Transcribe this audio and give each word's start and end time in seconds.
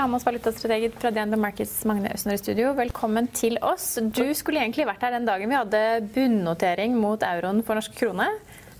Har 0.00 0.08
med 0.08 0.16
oss 0.16 0.24
valutastrateg 0.24 0.94
fra 0.96 1.10
DNB 1.12 1.36
Markets, 1.40 1.74
Magne 1.88 2.12
Østner 2.14 2.36
i 2.36 2.40
studio. 2.40 2.70
Velkommen 2.78 3.26
til 3.36 3.58
oss. 3.64 3.98
Du 4.00 4.22
skulle 4.36 4.62
egentlig 4.62 4.86
vært 4.88 5.02
her 5.04 5.12
den 5.12 5.26
dagen 5.28 5.50
vi 5.50 5.58
hadde 5.58 5.82
bunnotering 6.14 6.94
mot 6.96 7.20
euroen 7.26 7.60
for 7.66 7.76
norsk 7.76 7.98
krone. 7.98 8.28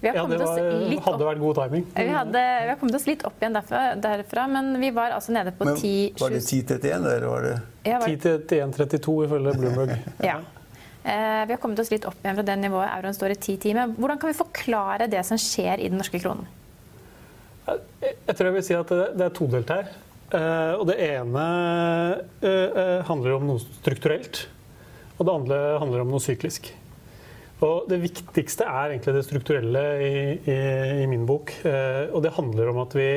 Vi 0.01 0.09
har 0.09 0.17
Ja, 0.17 0.25
det 0.25 0.39
var, 0.41 0.63
litt 0.89 1.05
hadde 1.05 1.27
vært 1.29 1.43
god 1.43 1.59
timing. 1.59 1.85
Vi, 1.93 2.07
hadde, 2.09 2.45
vi 2.65 2.73
har 2.73 2.79
kommet 2.81 2.97
oss 2.97 3.05
litt 3.11 3.27
opp 3.29 3.37
igjen 3.43 3.59
derfra, 3.59 3.83
derfra 4.01 4.47
men 4.49 4.73
vi 4.81 4.93
var 4.97 5.13
altså 5.19 5.37
nede 5.37 5.53
på 5.59 5.69
Men 5.69 5.77
10 5.77 5.93
var 6.23 6.33
det 6.33 6.41
10-31, 6.41 6.89
eller 6.95 7.29
var 7.29 7.49
det 7.49 7.55
Ja, 7.85 7.99
var- 8.01 8.09
10 8.09 8.17
til 8.49 8.65
1,32 8.65 9.21
ifølge 9.29 9.57
Bloomberg. 9.61 9.97
Ja. 10.31 10.39
Eh, 11.05 11.47
vi 11.49 11.53
har 11.53 11.61
kommet 11.61 11.85
oss 11.85 11.93
litt 11.93 12.09
opp 12.09 12.17
igjen 12.25 12.37
fra 12.41 12.49
det 12.49 12.57
nivået 12.61 12.89
euroen 12.97 13.17
står 13.17 13.37
i 13.37 13.41
10 13.41 13.57
timer. 13.61 13.93
Hvordan 13.97 14.21
kan 14.21 14.33
vi 14.33 14.41
forklare 14.41 15.09
det 15.13 15.21
som 15.29 15.37
skjer 15.41 15.85
i 15.85 15.93
den 15.93 16.01
norske 16.01 16.21
kronen? 16.21 16.49
Jeg 17.69 18.17
jeg 18.27 18.37
tror 18.37 18.47
jeg 18.49 18.55
vil 18.55 18.65
si 18.65 18.75
at 18.75 18.89
det, 18.89 19.07
det 19.21 19.27
er 19.27 19.37
todelt 19.37 19.69
her. 19.69 19.89
Eh, 20.31 20.75
og 20.79 20.85
det 20.87 20.97
ene 21.03 21.45
uh, 22.45 23.01
handler 23.09 23.35
om 23.35 23.49
noe 23.49 23.63
strukturelt, 23.81 24.45
og 25.17 25.27
det 25.27 25.35
andre 25.35 25.59
handler 25.83 26.05
om 26.05 26.13
noe 26.13 26.23
syklisk. 26.23 26.71
Og 27.61 27.91
det 27.91 27.99
viktigste 28.01 28.65
er 28.65 28.95
egentlig 28.95 29.17
det 29.19 29.25
strukturelle 29.27 29.83
i, 30.01 30.13
i, 30.39 30.59
i 31.03 31.09
min 31.11 31.27
bok. 31.29 31.53
Uh, 31.65 32.15
og 32.15 32.23
det 32.25 32.35
handler 32.39 32.73
om 32.73 32.83
at 32.87 32.99
vi 32.99 33.13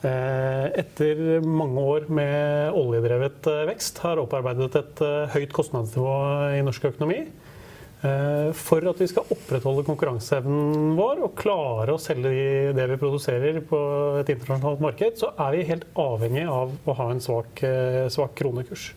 etter 0.00 1.42
mange 1.44 1.82
år 1.84 2.06
med 2.08 2.72
oljedrevet 2.72 3.44
vekst 3.68 3.98
har 4.00 4.16
opparbeidet 4.16 4.70
et 4.78 5.02
høyt 5.34 5.52
kostnadsnivå 5.52 6.14
i 6.56 6.62
norsk 6.64 6.86
økonomi. 6.88 7.18
Eh, 8.00 8.52
For 8.56 8.86
at 8.88 9.00
vi 9.02 9.08
skal 9.10 9.28
opprettholde 9.34 9.84
konkurranseevnen 9.84 10.94
vår 10.96 11.24
og 11.26 11.34
klare 11.36 11.92
å 11.92 12.00
selge 12.00 12.72
det 12.76 12.86
vi 12.94 13.00
produserer 13.00 13.60
på 13.60 13.80
et 14.22 14.32
internasjonalt 14.32 14.80
marked, 14.80 15.18
så 15.20 15.34
er 15.36 15.52
vi 15.56 15.66
helt 15.68 15.84
avhengig 16.00 16.46
av 16.48 16.72
å 16.88 16.96
ha 16.96 17.10
en 17.12 17.20
svak, 17.20 17.60
eh, 17.66 18.06
svak 18.12 18.32
kronekurs. 18.40 18.94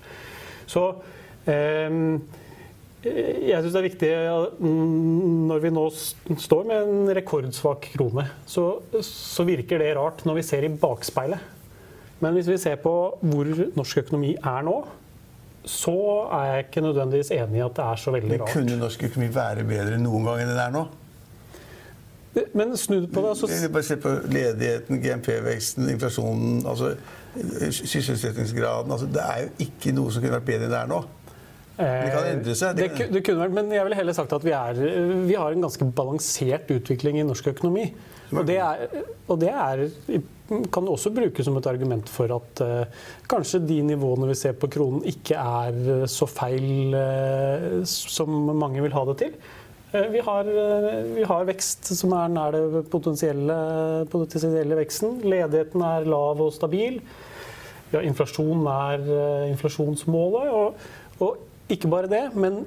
Så 0.72 0.85
eh, 1.51 2.00
jeg 3.03 3.59
syns 3.59 3.73
det 3.73 3.81
er 3.81 3.89
viktig 3.89 4.09
ja, 4.13 4.38
mm, 4.55 5.49
når 5.49 5.63
vi 5.66 5.73
nå 5.75 5.83
står 5.91 6.69
med 6.69 6.88
en 6.88 7.16
rekordsvak 7.17 7.89
krone, 7.97 8.29
så, 8.47 8.69
så 9.03 9.44
virker 9.44 9.83
det 9.83 9.97
rart 9.97 10.23
når 10.23 10.39
vi 10.39 10.47
ser 10.47 10.63
i 10.63 10.72
bakspeilet. 10.72 11.51
Men 12.23 12.38
hvis 12.38 12.47
vi 12.47 12.61
ser 12.61 12.79
på 12.79 12.94
hvor 13.19 13.49
norsk 13.75 14.05
økonomi 14.05 14.38
er 14.39 14.63
nå, 14.63 14.78
så 15.66 15.96
er 16.34 16.50
jeg 16.50 16.66
ikke 16.66 16.84
nødvendigvis 16.84 17.31
enig 17.31 17.62
i 17.62 17.63
at 17.63 17.78
det 17.78 17.85
er 17.85 18.01
så 18.01 18.12
veldig 18.12 18.41
rart. 18.41 18.50
Men 18.50 18.53
kunne 18.53 18.79
norsk 18.81 19.03
økonomi 19.07 19.29
være 19.35 19.63
bedre 19.68 19.97
noen 20.01 20.28
gang 20.28 20.44
enn 20.44 20.51
den 20.51 20.62
er 20.66 20.75
nå? 20.75 20.84
Men 22.57 22.78
snudd 22.78 23.12
på 23.13 23.22
det, 23.22 23.29
altså 23.29 23.69
Bare 23.73 23.85
se 23.85 23.97
på 24.02 24.13
ledigheten, 24.25 25.02
GMP-veksten, 25.03 25.90
inflasjonen, 25.94 26.63
altså 26.68 26.96
sysselsettingsgraden. 27.69 28.91
Altså, 28.91 29.06
det 29.06 29.22
er 29.22 29.44
jo 29.44 29.68
ikke 29.68 29.94
noe 29.94 30.13
som 30.13 30.23
kunne 30.23 30.40
vært 30.40 30.47
bedre 30.47 30.68
enn 30.68 30.73
det 30.73 30.79
er 30.79 30.90
nå. 30.90 31.03
Det 31.78 32.09
kan 32.13 32.28
endre 32.29 32.56
seg. 32.57 32.78
Det, 32.78 32.90
det 33.13 33.22
kunne 33.25 33.46
vært, 33.47 33.56
men 33.57 33.72
jeg 33.73 33.85
ville 33.88 33.97
heller 33.97 34.18
sagt 34.18 34.34
at 34.35 34.44
vi, 34.46 34.53
er, 34.53 34.81
vi 35.25 35.38
har 35.38 35.56
en 35.56 35.66
ganske 35.66 35.88
balansert 35.97 36.69
utvikling 36.73 37.18
i 37.22 37.25
norsk 37.25 37.50
økonomi. 37.53 37.88
Og 38.34 38.46
det, 38.50 38.57
er, 38.62 39.06
og 39.29 39.40
det 39.41 39.50
er, 39.50 39.85
kan 40.73 40.87
også 40.91 41.13
brukes 41.15 41.47
som 41.47 41.57
et 41.57 41.67
argument 41.71 42.09
for 42.11 42.31
at 42.35 42.61
uh, 42.65 43.03
kanskje 43.31 43.61
de 43.63 43.79
nivåene 43.87 44.27
vi 44.29 44.37
ser 44.37 44.57
på 44.59 44.69
kronen, 44.71 45.05
ikke 45.07 45.39
er 45.39 46.07
så 46.11 46.27
feil 46.29 46.95
uh, 46.95 47.81
som 47.87 48.51
mange 48.51 48.83
vil 48.83 48.95
ha 48.95 49.05
det 49.11 49.19
til. 49.23 49.37
Uh, 49.39 49.63
vi, 49.93 50.21
har, 50.25 50.47
eh, 50.49 51.03
vi 51.13 51.23
har 51.29 51.45
vekst 51.45 51.91
som 51.93 52.15
er 52.17 52.31
nær 52.33 52.55
det 52.55 52.83
potensielle, 52.89 53.57
potensielle 54.09 54.77
veksten. 54.79 55.19
Ledigheten 55.21 55.83
er 55.85 56.07
lav 56.09 56.41
og 56.41 56.53
stabil. 56.55 56.97
Ja, 57.93 58.01
inflasjon 58.01 58.65
er 58.73 59.03
eh, 59.05 59.51
inflasjonsmålet. 59.51 60.49
Og, 60.49 61.21
og 61.21 61.73
ikke 61.73 61.91
bare 61.91 62.09
det, 62.09 62.23
men 62.33 62.63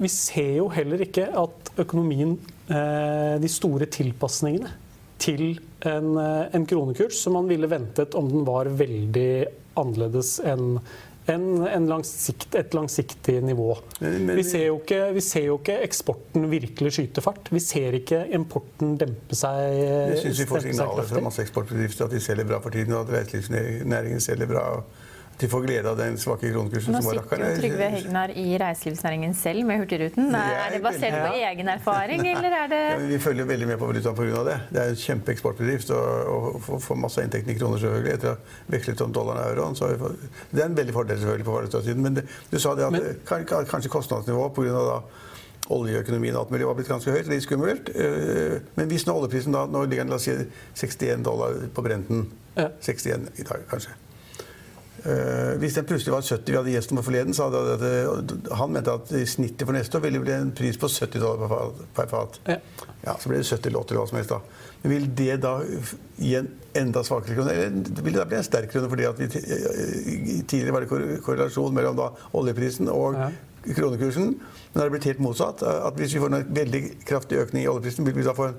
vi 0.00 0.08
ser 0.08 0.54
jo 0.56 0.70
heller 0.72 1.04
ikke 1.04 1.26
at 1.36 1.74
økonomien 1.80 2.38
eh, 2.72 3.36
De 3.42 3.50
store 3.52 3.88
tilpasningene 3.92 4.72
til 5.20 5.60
en, 5.86 6.16
eh, 6.16 6.48
en 6.56 6.66
kronekurs 6.66 7.22
som 7.22 7.36
man 7.38 7.48
ville 7.50 7.70
ventet 7.70 8.16
om 8.18 8.28
den 8.30 8.44
var 8.48 8.70
veldig 8.80 9.30
annerledes 9.80 10.38
enn 10.44 10.80
en, 11.30 11.66
en 11.66 11.86
langsikt, 11.86 12.54
et 12.54 12.74
langsiktig 12.74 13.36
nivå. 13.44 13.74
Vi, 14.00 14.44
ser 14.44 14.70
ikke, 14.72 14.98
vi 15.14 15.22
ser 15.24 15.46
jo 15.46 15.58
ikke 15.60 15.76
eksporten 15.84 16.46
virkelig 16.50 16.94
skyte 16.96 17.22
fart. 17.24 17.50
Vi 17.54 17.60
ser 17.62 17.96
ikke 18.00 18.22
importen 18.34 18.96
dempe 18.98 19.36
seg. 19.38 19.60
Jeg 19.76 20.18
syns 20.24 20.42
vi 20.42 20.48
får 20.50 20.64
signaler 20.66 21.06
fra 21.10 21.22
masse 21.24 21.44
eksportbedrifter 21.44 22.08
at 22.08 22.16
de 22.16 22.22
selger 22.24 22.48
bra 22.48 22.58
for 22.64 22.74
tiden, 22.74 22.96
og 22.96 23.06
at 23.06 23.14
reiselivsnæringen 23.20 24.24
selger 24.24 24.50
bra. 24.50 24.64
De 25.40 25.48
får 25.48 25.62
glede 25.64 25.88
av 25.88 25.96
den 25.96 26.18
svake 26.20 26.50
kronekursen 26.52 26.92
Nå 26.92 26.98
som 27.00 27.06
var 27.08 27.22
sitter 27.22 27.40
jo. 27.40 27.60
Trygve 27.62 27.86
Hegnar 27.94 28.32
i 28.36 28.58
reiselivsnæringen 28.60 29.32
selv 29.34 29.64
med 29.64 29.78
Hurtigruten. 29.80 30.34
Er 30.36 30.74
det 30.74 30.82
basert 30.84 31.16
på 31.16 31.30
egen 31.38 31.68
erfaring, 31.72 32.20
eller 32.28 32.56
er 32.58 32.68
det 32.68 32.80
Ja, 32.90 32.96
vi 33.08 33.18
følger 33.24 33.48
veldig 33.48 33.66
med 33.70 33.78
på 33.80 33.86
valutaen 33.88 34.14
pga. 34.18 34.42
det. 34.44 34.58
Det 34.70 34.82
er 34.82 34.88
en 34.92 35.00
kjempeeksportbedrift 35.04 35.90
og, 35.96 36.28
og 36.34 36.60
får- 36.84 37.00
masse 37.00 37.24
inntekter 37.24 37.54
i 37.54 37.58
kroner 37.58 37.78
selvfølgelig 37.80 38.12
etter 38.18 38.28
å 38.28 38.34
ha 38.36 38.74
vekslet 38.76 39.00
om 39.06 39.12
dollaren 39.16 39.40
og 39.46 39.56
euroen. 39.56 39.74
Så 39.80 39.88
det 40.52 40.60
er 40.60 40.66
en 40.66 40.76
veldig 40.76 40.92
fordel 40.92 41.16
selvfølgelig 41.18 41.48
på 41.48 41.56
valutasiden. 41.56 42.02
Men 42.02 42.14
det, 42.20 42.26
du 42.50 42.58
sa 42.58 42.74
det 42.74 42.84
at 42.84 42.92
Men- 42.92 43.46
kanskje 43.64 43.88
kostnadsnivået 43.96 44.54
pga. 44.54 45.02
oljeøkonomien 45.70 46.34
og 46.34 46.40
alt 46.40 46.50
mulig 46.50 46.66
var 46.66 46.74
blitt 46.74 46.88
ganske 46.90 47.12
høyt. 47.14 47.28
Litt 47.30 47.44
skummelt. 47.46 47.88
Eh, 47.94 48.60
Men 48.76 48.88
hvis 48.90 49.06
nå 49.06 49.14
oljeprisen 49.14 49.52
da, 49.54 49.66
nå 49.70 49.84
ligger 49.86 50.04
den 50.04 50.10
la 50.10 50.16
oss 50.16 50.24
si 50.26 50.32
61 50.74 51.22
dollar 51.22 51.54
på 51.72 51.82
Brenten, 51.82 52.26
Ja. 52.56 52.68
61 52.82 53.28
i 53.38 53.42
dag 53.46 53.62
kanskje. 53.70 53.94
Eh, 55.00 55.56
hvis 55.62 55.74
den 55.78 55.84
plutselig 55.88 56.12
var 56.12 56.20
70, 56.22 56.50
vi 56.52 56.56
hadde 56.58 56.72
gjesten 56.74 56.98
på 56.98 57.04
forleden, 57.06 57.32
så 57.32 57.46
hadde 57.48 57.76
det, 57.80 57.92
at- 58.10 58.52
han 58.58 58.72
mente 58.72 58.92
at 58.92 59.12
i 59.16 59.24
snittet 59.24 59.64
for 59.66 59.72
neste 59.72 59.96
år 59.96 60.02
ville 60.04 60.18
det 60.18 60.24
bli 60.26 60.32
en 60.34 60.50
pris 60.52 60.76
på 60.76 60.88
70 60.92 61.20
dollar 61.20 61.70
per 61.96 62.06
fat. 62.06 62.38
Ja. 62.46 62.56
Ja, 63.06 63.14
Så 63.18 63.28
ble 63.30 63.38
det 63.38 63.46
70 63.48 63.66
eller 63.70 63.80
80 63.80 63.90
eller 63.94 64.02
hva 64.04 64.08
som 64.08 64.18
helst. 64.18 64.30
da. 64.30 64.40
Men 64.82 64.92
vil 64.92 65.06
det 65.14 65.40
da 65.40 65.54
gi 66.18 66.34
en 66.36 66.48
enda 66.74 67.02
svakere 67.02 67.34
krone? 67.34 67.50
Eller 67.52 67.70
vil 68.02 68.12
det 68.12 68.20
da 68.20 68.24
bli 68.26 68.36
en 68.36 68.42
sterk 68.44 68.70
krone? 68.72 68.88
fordi 68.88 69.04
at 69.08 69.18
vi 69.18 69.24
eh, 69.24 70.42
Tidligere 70.46 70.72
var 70.72 70.80
det 70.80 70.88
kor- 70.88 71.20
korrelasjon 71.24 71.74
mellom 71.74 71.96
da 71.96 72.10
oljeprisen 72.34 72.88
og 72.88 73.14
Ja. 73.14 73.30
kronekursen. 73.74 74.34
Men 74.36 74.74
det 74.74 74.82
har 74.82 74.90
blitt 74.90 75.04
helt 75.04 75.18
motsatt. 75.20 75.62
At 75.62 75.94
hvis 75.96 76.12
vi 76.14 76.20
får 76.20 76.34
en 76.34 76.44
veldig 76.54 77.04
kraftig 77.06 77.38
økning 77.38 77.64
i 77.64 77.68
oljeprisen, 77.68 78.04
vil 78.04 78.14
vi 78.14 78.22
da 78.22 78.32
få 78.32 78.48
en 78.48 78.54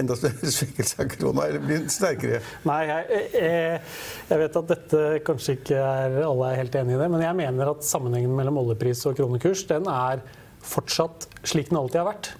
enda 0.00 0.16
større 0.18 0.52
svekkelse 0.58 1.02
av 1.02 1.10
krona? 1.12 1.46
Eller 1.48 1.62
blir 1.64 1.82
den 1.82 1.92
sterkere? 1.92 2.40
Nei, 2.68 2.80
jeg, 2.90 3.20
jeg, 3.34 3.82
jeg 4.30 4.42
vet 4.42 4.58
at 4.62 4.72
dette 4.72 5.04
kanskje 5.26 5.58
ikke 5.58 5.82
er 5.82 6.18
alle 6.22 6.50
er 6.50 6.60
helt 6.62 6.80
enig 6.80 6.96
i 6.96 7.02
det, 7.02 7.10
men 7.12 7.24
jeg 7.26 7.40
mener 7.42 7.72
at 7.72 7.86
sammenhengen 7.86 8.34
mellom 8.38 8.62
oljepris 8.64 9.04
og 9.08 9.16
kronekurs 9.18 9.66
den 9.70 9.88
er 9.92 10.24
fortsatt 10.66 11.28
slik 11.46 11.70
den 11.70 11.80
alltid 11.80 12.02
har 12.02 12.10
vært. 12.10 12.32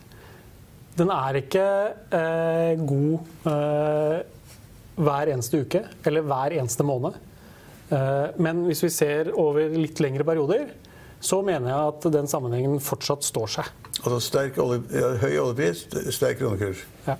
Den 0.96 1.12
er 1.12 1.36
ikke 1.42 1.66
eh, 2.16 2.72
god 2.80 3.50
eh, 3.52 4.18
hver 4.96 5.32
eneste 5.34 5.60
uke 5.60 5.82
eller 6.08 6.24
hver 6.24 6.56
eneste 6.56 6.86
måned. 6.88 7.18
Eh, 7.92 8.26
men 8.42 8.64
hvis 8.66 8.82
vi 8.86 8.92
ser 8.94 9.30
over 9.36 9.76
litt 9.76 10.00
lengre 10.00 10.24
perioder, 10.26 10.70
så 11.20 11.42
mener 11.44 11.70
jeg 11.70 11.92
at 11.92 12.08
den 12.16 12.28
sammenhengen 12.30 12.80
fortsatt 12.82 13.24
står 13.26 13.52
seg. 13.58 13.70
Altså 14.02 14.18
sterk 14.24 14.58
olje, 14.62 14.82
høy 15.22 15.36
oljepris, 15.42 15.86
sterk 16.14 16.40
kronekurs. 16.40 16.84
Ja. 17.06 17.16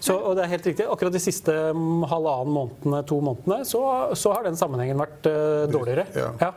Så, 0.00 0.14
og 0.14 0.36
det 0.38 0.44
er 0.44 0.52
helt 0.52 0.66
riktig. 0.70 0.86
Akkurat 0.86 1.14
de 1.14 1.22
siste 1.22 1.54
mm, 1.74 2.04
halvannen 2.10 2.54
månedene, 2.54 3.02
to 3.08 3.18
månedene, 3.24 3.64
så, 3.66 3.82
så 4.18 4.34
har 4.36 4.46
den 4.46 4.58
sammenhengen 4.58 5.00
vært 5.00 5.26
uh, 5.26 5.64
dårligere. 5.72 6.06
Ja. 6.14 6.30
Ja. 6.40 6.52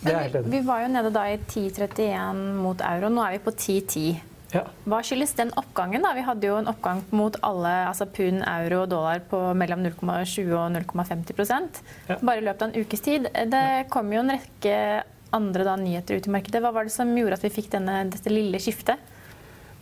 Det 0.00 0.14
er 0.14 0.24
helt 0.24 0.40
enig. 0.40 0.52
Vi 0.56 0.64
var 0.66 0.82
jo 0.82 0.90
nede 0.94 1.12
da 1.14 1.26
i 1.30 1.38
10,31 1.38 2.42
mot 2.58 2.82
euro. 2.88 3.12
Nå 3.12 3.22
er 3.26 3.36
vi 3.36 3.44
på 3.44 3.54
10,10. 3.54 4.26
Ja. 4.50 4.64
Hva 4.88 4.98
skyldes 5.06 5.36
den 5.38 5.52
oppgangen? 5.60 6.02
da? 6.02 6.10
Vi 6.16 6.24
hadde 6.26 6.48
jo 6.48 6.56
en 6.58 6.70
oppgang 6.70 7.04
mot 7.14 7.36
alle 7.46 7.70
altså 7.86 8.08
pund, 8.10 8.42
euro 8.42 8.82
og 8.82 8.90
dollar 8.90 9.22
på 9.30 9.38
mellom 9.54 9.84
0,20 9.86 10.50
og 10.58 10.74
0,50 10.74 11.80
Ja. 12.08 12.16
bare 12.18 12.40
i 12.40 12.44
løpet 12.48 12.62
av 12.62 12.68
en 12.68 12.82
ukes 12.82 13.04
tid. 13.04 13.28
Det 13.30 13.64
kom 13.94 14.10
jo 14.12 14.24
en 14.24 14.34
rekke 14.34 14.76
andre 15.36 15.64
da, 15.64 15.76
nyheter 15.78 16.18
ut 16.18 16.26
i 16.26 16.34
markedet. 16.34 16.62
Hva 16.64 16.72
var 16.74 16.88
det 16.88 16.94
som 16.94 17.12
gjorde 17.14 17.38
at 17.38 17.46
vi 17.46 17.54
fikk 17.54 17.70
denne, 17.76 18.02
dette 18.10 18.32
lille 18.32 18.58
skiftet? 18.58 18.98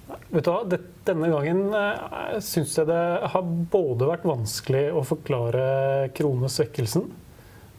Vet 0.09 0.45
du 0.45 0.51
hva? 0.51 0.79
Denne 1.09 1.31
gangen 1.33 1.63
uh, 1.73 2.39
syns 2.45 2.77
jeg 2.79 2.89
det 2.89 3.03
har 3.33 3.51
både 3.73 4.09
vært 4.11 4.27
vanskelig 4.29 4.87
å 4.97 5.05
forklare 5.09 5.67
kronesvekkelsen, 6.17 7.05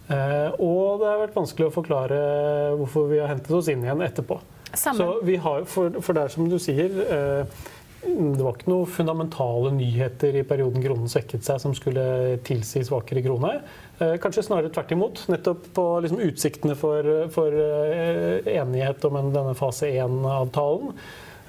eh, 0.09 0.49
og 0.57 1.01
det 1.01 1.09
har 1.09 1.19
vært 1.23 1.37
vanskelig 1.37 1.69
å 1.69 1.73
forklare 1.73 2.21
hvorfor 2.79 3.09
vi 3.11 3.21
har 3.21 3.29
hentet 3.33 3.53
oss 3.53 3.69
inn 3.71 3.85
igjen 3.85 4.05
etterpå. 4.05 4.39
Sammen. 4.73 5.01
Så 5.01 5.25
vi 5.25 5.37
har, 5.41 5.65
for, 5.69 5.97
for 6.05 6.17
det 6.17 6.25
er 6.25 6.33
som 6.33 6.49
du 6.49 6.57
sier 6.61 6.97
eh, 7.05 7.59
det 7.99 8.39
var 8.39 8.55
ikke 8.55 8.69
noen 8.71 8.87
fundamentale 8.87 9.71
nyheter 9.75 10.37
i 10.39 10.45
perioden 10.47 10.83
kronen 10.83 11.09
svekket 11.11 11.43
seg 11.43 11.59
som 11.59 11.73
skulle 11.75 12.37
tilsi 12.47 12.85
svakere 12.87 13.23
krone. 13.25 13.57
Eh, 13.99 14.15
Kanskje 14.23 14.45
snarere 14.47 14.71
tvert 14.71 14.93
imot. 14.95 15.23
Nettopp 15.31 15.65
på 15.75 15.85
liksom 16.05 16.21
utsiktene 16.23 16.77
for, 16.79 17.09
for 17.33 17.59
eh, 17.59 18.47
enighet 18.55 19.03
om 19.09 19.19
denne 19.33 19.55
fase 19.59 19.91
1-avtalen. 19.91 20.93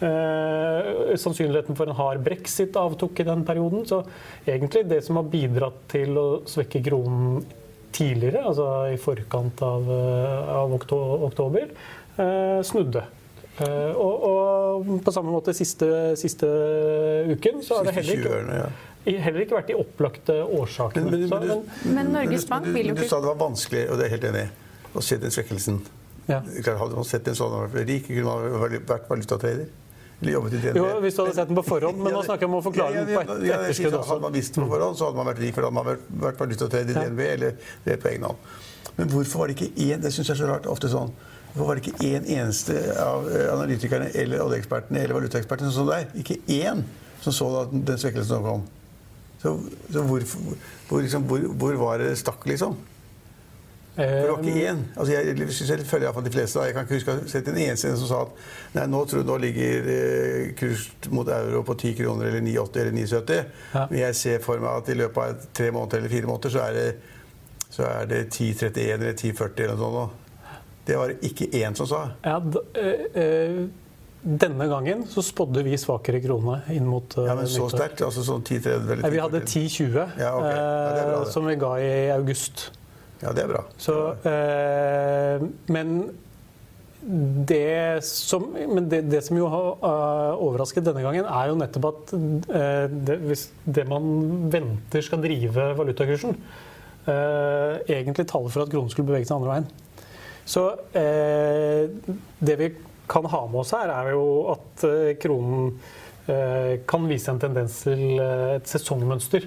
Eh, 0.00 1.16
sannsynligheten 1.20 1.76
for 1.76 1.90
en 1.90 1.96
hard 1.98 2.22
brexit 2.24 2.76
avtok 2.80 3.20
i 3.20 3.26
den 3.28 3.44
perioden. 3.44 3.82
Så 3.86 4.02
egentlig 4.46 4.86
det 4.88 5.02
som 5.04 5.16
har 5.20 5.26
bidratt 5.28 5.82
til 5.92 6.16
å 6.16 6.26
svekke 6.48 6.80
kronen 6.86 7.42
tidligere, 7.92 8.44
altså 8.46 8.66
i 8.94 8.96
forkant 9.02 9.60
av, 9.66 9.88
eh, 9.90 10.52
av 10.56 10.72
oktober, 11.26 11.66
eh, 12.16 12.60
snudde. 12.64 13.02
Eh, 13.60 13.90
og, 13.92 14.22
og 14.30 14.92
på 15.04 15.12
samme 15.12 15.34
måte 15.34 15.52
siste, 15.52 16.16
siste 16.16 16.48
uken 17.34 17.60
så 17.66 17.80
har 17.80 17.90
det 17.90 17.94
heller 17.98 18.22
ikke, 18.22 19.18
heller 19.26 19.44
ikke 19.44 19.58
vært 19.58 19.66
de 19.72 19.76
opplagte 19.82 20.36
årsakene. 20.46 21.10
Men- 21.10 21.28
men- 21.28 21.28
men- 21.28 21.48
men, 21.84 21.94
Men 21.94 22.12
Norges 22.12 22.46
Bank 22.48 22.64
du, 22.64 22.72
vil 22.72 22.86
jo 22.88 22.94
Du 22.94 23.02
sa 23.08 23.20
det 23.20 23.26
var 23.26 23.36
vanskelig, 23.50 23.90
og 23.90 23.98
det 23.98 24.06
er 24.06 24.08
jeg 24.08 24.20
helt 24.20 24.34
enig 24.34 24.46
i, 24.46 24.96
å 24.96 25.02
se 25.02 25.16
den 25.18 25.30
svekkelsen. 25.30 25.80
ja. 26.28 26.40
Hadde 26.40 26.94
man 26.94 27.04
sett 27.04 27.28
en 27.28 27.34
sånn 27.34 27.50
hadde 27.50 27.60
man 27.60 27.70
vært 27.70 27.88
rik, 27.88 28.06
kunne 28.08 28.24
man 28.24 28.70
vært 28.86 29.08
valutatrader. 29.08 29.66
Jobbet 30.20 30.52
i 30.52 30.58
DNB. 30.60 30.76
Jo, 30.76 30.86
hvis 31.00 31.14
du 31.16 31.22
hadde 31.22 31.34
sett 31.34 31.48
den 31.48 31.56
på 31.56 31.64
forhånd, 31.64 31.96
men 32.04 32.12
nå 32.12 32.20
snakker 32.26 32.44
jeg 32.44 32.50
om 32.50 32.58
å 32.58 32.62
forklare 32.64 33.04
den 33.06 33.14
på 33.16 33.20
et- 33.22 33.46
etterskudd 33.54 33.94
også. 33.96 34.08
Hadde 34.10 34.20
man 34.26 34.32
visst 34.36 34.54
den 34.54 34.64
på 34.66 34.70
forhånd, 34.74 34.96
så 34.98 35.06
hadde 35.08 35.16
man 35.16 35.26
vært 35.30 35.40
rik, 35.40 35.54
for 35.54 35.62
da 35.64 35.70
hadde 35.70 35.78
man 35.78 35.86
vært, 35.88 36.04
vært 36.26 36.42
valutatrader 36.42 36.90
i. 36.90 36.94
DNB 36.98 37.20
eller 37.32 37.54
det 37.86 37.96
på 38.02 38.08
egen 38.12 38.22
hånd. 38.28 38.36
Men 38.98 39.08
hvorfor 39.08 39.38
var 39.38 39.46
det 39.48 39.56
ikke 39.56 39.72
én 39.86 40.00
Det 40.02 40.12
syns 40.12 40.28
jeg 40.28 40.36
er 40.36 40.40
så 40.42 40.48
rart 40.50 40.66
ofte 40.68 40.90
sånn. 40.92 41.12
Hvorfor 41.54 41.66
var 41.66 41.74
det 41.80 41.86
ikke 41.86 42.04
én 42.04 42.26
eneste 42.36 42.76
av 43.00 43.24
eh, 43.32 43.48
analytikerne 43.54 44.10
eller 44.14 44.44
oljeekspertene 44.44 45.00
eller 45.00 45.14
valutaekspertene 45.14 45.72
som 45.72 45.86
så 45.88 45.94
deg? 45.96 46.12
Ikke 46.20 46.36
én 46.52 46.84
som 47.22 47.32
så 47.32 47.48
da 47.56 47.64
den 47.72 47.96
svekkelsen 47.98 48.26
som 48.36 48.44
kom. 48.44 48.62
Så, 49.40 49.54
så 49.90 50.02
hvor, 50.04 50.20
hvor, 50.90 51.00
liksom, 51.00 51.24
hvor, 51.26 51.38
hvor 51.56 51.74
var 51.80 51.98
det 52.04 52.12
stakk, 52.20 52.44
liksom? 52.44 52.76
For 54.00 54.16
det 54.16 54.30
var 54.30 54.38
Eh, 54.40 54.46
ikke 54.48 54.70
én. 54.72 54.80
Altså 54.96 55.12
jeg, 55.12 55.38
jeg 55.38 55.52
selv 55.58 55.84
følger 55.84 56.06
iallfall 56.08 56.24
de 56.24 56.32
fleste. 56.34 56.58
da. 56.58 56.64
Jeg 56.66 56.74
kan 56.74 56.86
ikke 56.88 56.94
huske 56.98 57.12
å 57.12 57.18
ha 57.18 57.26
sett 57.34 57.48
en 57.52 57.58
eneste 57.60 57.92
som 58.00 58.08
sa 58.10 58.20
at 58.22 58.30
nei, 58.78 58.86
nå, 58.94 59.02
tror, 59.10 59.24
nå 59.28 59.36
ligger 59.44 59.90
eh, 59.94 60.52
kurs 60.58 60.86
mot 61.10 61.28
euro 61.28 61.62
på 61.68 61.74
10 61.76 61.94
kroner 62.00 62.30
eller 62.30 62.40
9,80 62.46 62.80
eller 62.84 62.96
9,70. 62.98 63.44
Ja. 63.74 63.86
Men 63.90 63.98
jeg 64.00 64.14
ser 64.22 64.38
for 64.44 64.62
meg 64.62 64.70
at 64.82 64.88
i 64.88 64.98
løpet 65.02 65.20
av 65.24 65.44
tre 65.60 65.70
måneder 65.76 65.98
eller 66.02 66.14
fire 66.16 66.30
måneder 66.32 66.56
så 66.56 66.64
er 66.68 66.78
det, 66.80 66.88
så 67.70 67.86
er 67.90 68.08
det 68.10 68.22
10,31 68.32 68.80
eller 68.96 69.12
10,40 69.12 69.64
eller 69.66 69.76
noe 69.84 69.92
sånt. 70.00 70.26
Det 70.90 70.96
var 70.98 71.12
det 71.12 71.20
ikke 71.28 71.46
én 71.60 71.76
som 71.78 71.86
sa. 71.86 72.00
Ja, 72.24 72.40
eh, 72.80 73.04
eh, 73.20 73.60
denne 74.20 74.66
gangen 74.68 75.06
så 75.08 75.22
spådde 75.24 75.62
vi 75.64 75.76
svakere 75.80 76.18
krone 76.20 76.58
inn 76.74 76.84
mot 76.88 77.14
eh, 77.16 77.28
Ja, 77.28 77.34
Men 77.38 77.46
så 77.48 77.68
sterkt? 77.72 78.02
Altså 78.04 78.24
sånn 78.26 78.42
10,30 78.44 78.74
eller 78.74 79.04
Ja, 79.06 79.10
Vi 79.14 79.20
hadde 79.22 79.40
10,40? 79.44 79.70
10,20, 79.86 80.18
Ja, 80.20 80.32
okay. 80.36 80.58
Eh, 81.22 81.30
som 81.32 81.46
vi 81.48 81.54
ga 81.60 81.70
i 81.80 81.92
august. 82.16 82.70
Ja, 83.20 83.34
det 83.36 83.44
er 83.44 83.52
bra. 83.52 83.62
Så, 83.80 83.94
eh, 84.24 85.42
men 85.72 85.96
det 87.00 88.04
som, 88.04 88.50
men 88.52 88.88
det, 88.92 89.00
det 89.08 89.22
som 89.24 89.38
jo 89.38 89.46
har 89.48 89.68
uh, 89.80 90.40
overrasket 90.44 90.84
denne 90.84 91.04
gangen, 91.04 91.24
er 91.24 91.48
jo 91.48 91.56
nettopp 91.56 91.86
at 91.88 92.12
uh, 92.12 92.92
det, 92.92 93.16
hvis 93.24 93.46
det 93.64 93.86
man 93.88 94.04
venter 94.52 95.04
skal 95.04 95.22
drive 95.24 95.70
valutakursen, 95.78 96.36
uh, 97.06 97.80
egentlig 97.88 98.26
taler 98.28 98.52
for 98.52 98.66
at 98.66 98.72
kronen 98.72 98.92
skulle 98.92 99.08
bevege 99.08 99.28
seg 99.28 99.38
andre 99.38 99.54
veien. 99.54 99.70
Så 100.50 100.64
det 100.90 102.54
vi 102.58 102.66
kan 103.10 103.26
ha 103.30 103.40
med 103.46 103.60
oss 103.60 103.70
her, 103.76 103.90
er 103.92 104.08
jo 104.16 104.22
at 104.50 104.82
kronen 105.22 105.68
kan 106.90 107.04
vise 107.06 107.30
en 107.30 107.38
tendens 107.38 107.76
til 107.84 108.18
et 108.18 108.66
sesongmønster. 108.66 109.46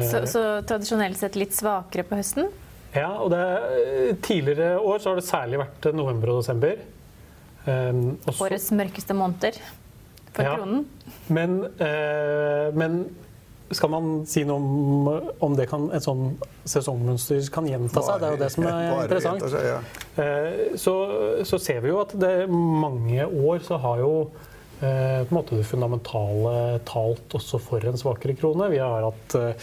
Så, 0.00 0.22
så 0.28 0.44
tradisjonelt 0.68 1.16
sett 1.18 1.36
litt 1.40 1.54
svakere 1.56 2.04
på 2.06 2.18
høsten? 2.20 2.48
Ja, 2.96 3.10
og 3.20 3.30
det, 3.32 3.38
er- 3.40 4.16
tidligere 4.24 4.76
år 4.80 4.98
så 5.02 5.10
har 5.12 5.16
det 5.20 5.26
særlig 5.28 5.58
vært 5.60 5.88
november 5.96 6.32
og 6.34 6.42
desember. 6.42 6.78
Um, 7.66 8.16
også, 8.28 8.44
Årets 8.46 8.70
mørkeste 8.78 9.14
måneder 9.18 9.56
for 10.32 10.42
Ja. 10.46 10.56
kronen? 10.56 10.84
men, 11.28 11.64
eh, 11.82 12.70
men 12.78 12.98
skal 13.74 13.90
man 13.90 14.24
si 14.30 14.44
noe 14.46 14.56
om, 14.56 15.30
om 15.42 15.56
det 15.58 15.66
kan, 15.68 15.88
et 15.90 16.04
sånn 16.04 16.36
sesongmønster 16.64 17.48
kan 17.50 17.66
gjenta 17.66 18.02
seg? 18.06 18.20
Det 18.22 18.28
er 18.28 18.36
jo 18.36 18.42
det 18.44 18.50
som 18.54 18.66
er 18.70 19.02
interessant. 19.02 19.42
seg, 19.50 19.64
ja. 19.66 19.80
Eh, 20.22 20.76
Så, 20.78 20.94
så 21.44 21.58
ser 21.58 21.80
vi 21.82 21.88
jo 21.90 21.98
at 22.04 22.14
det 22.14 22.48
mange 22.48 23.26
år 23.26 23.58
så 23.66 23.80
har 23.82 23.98
jo 24.04 24.12
eh, 24.30 24.52
på 24.80 25.32
en 25.32 25.36
måte 25.36 25.56
det 25.56 25.64
fundamentale 25.64 26.80
talt 26.84 27.32
også 27.38 27.58
for 27.64 27.84
en 27.88 27.96
svakere 27.96 28.34
krone. 28.36 28.68
Vi 28.72 28.78
har 28.82 29.06
hatt, 29.06 29.34
eh, 29.38 29.54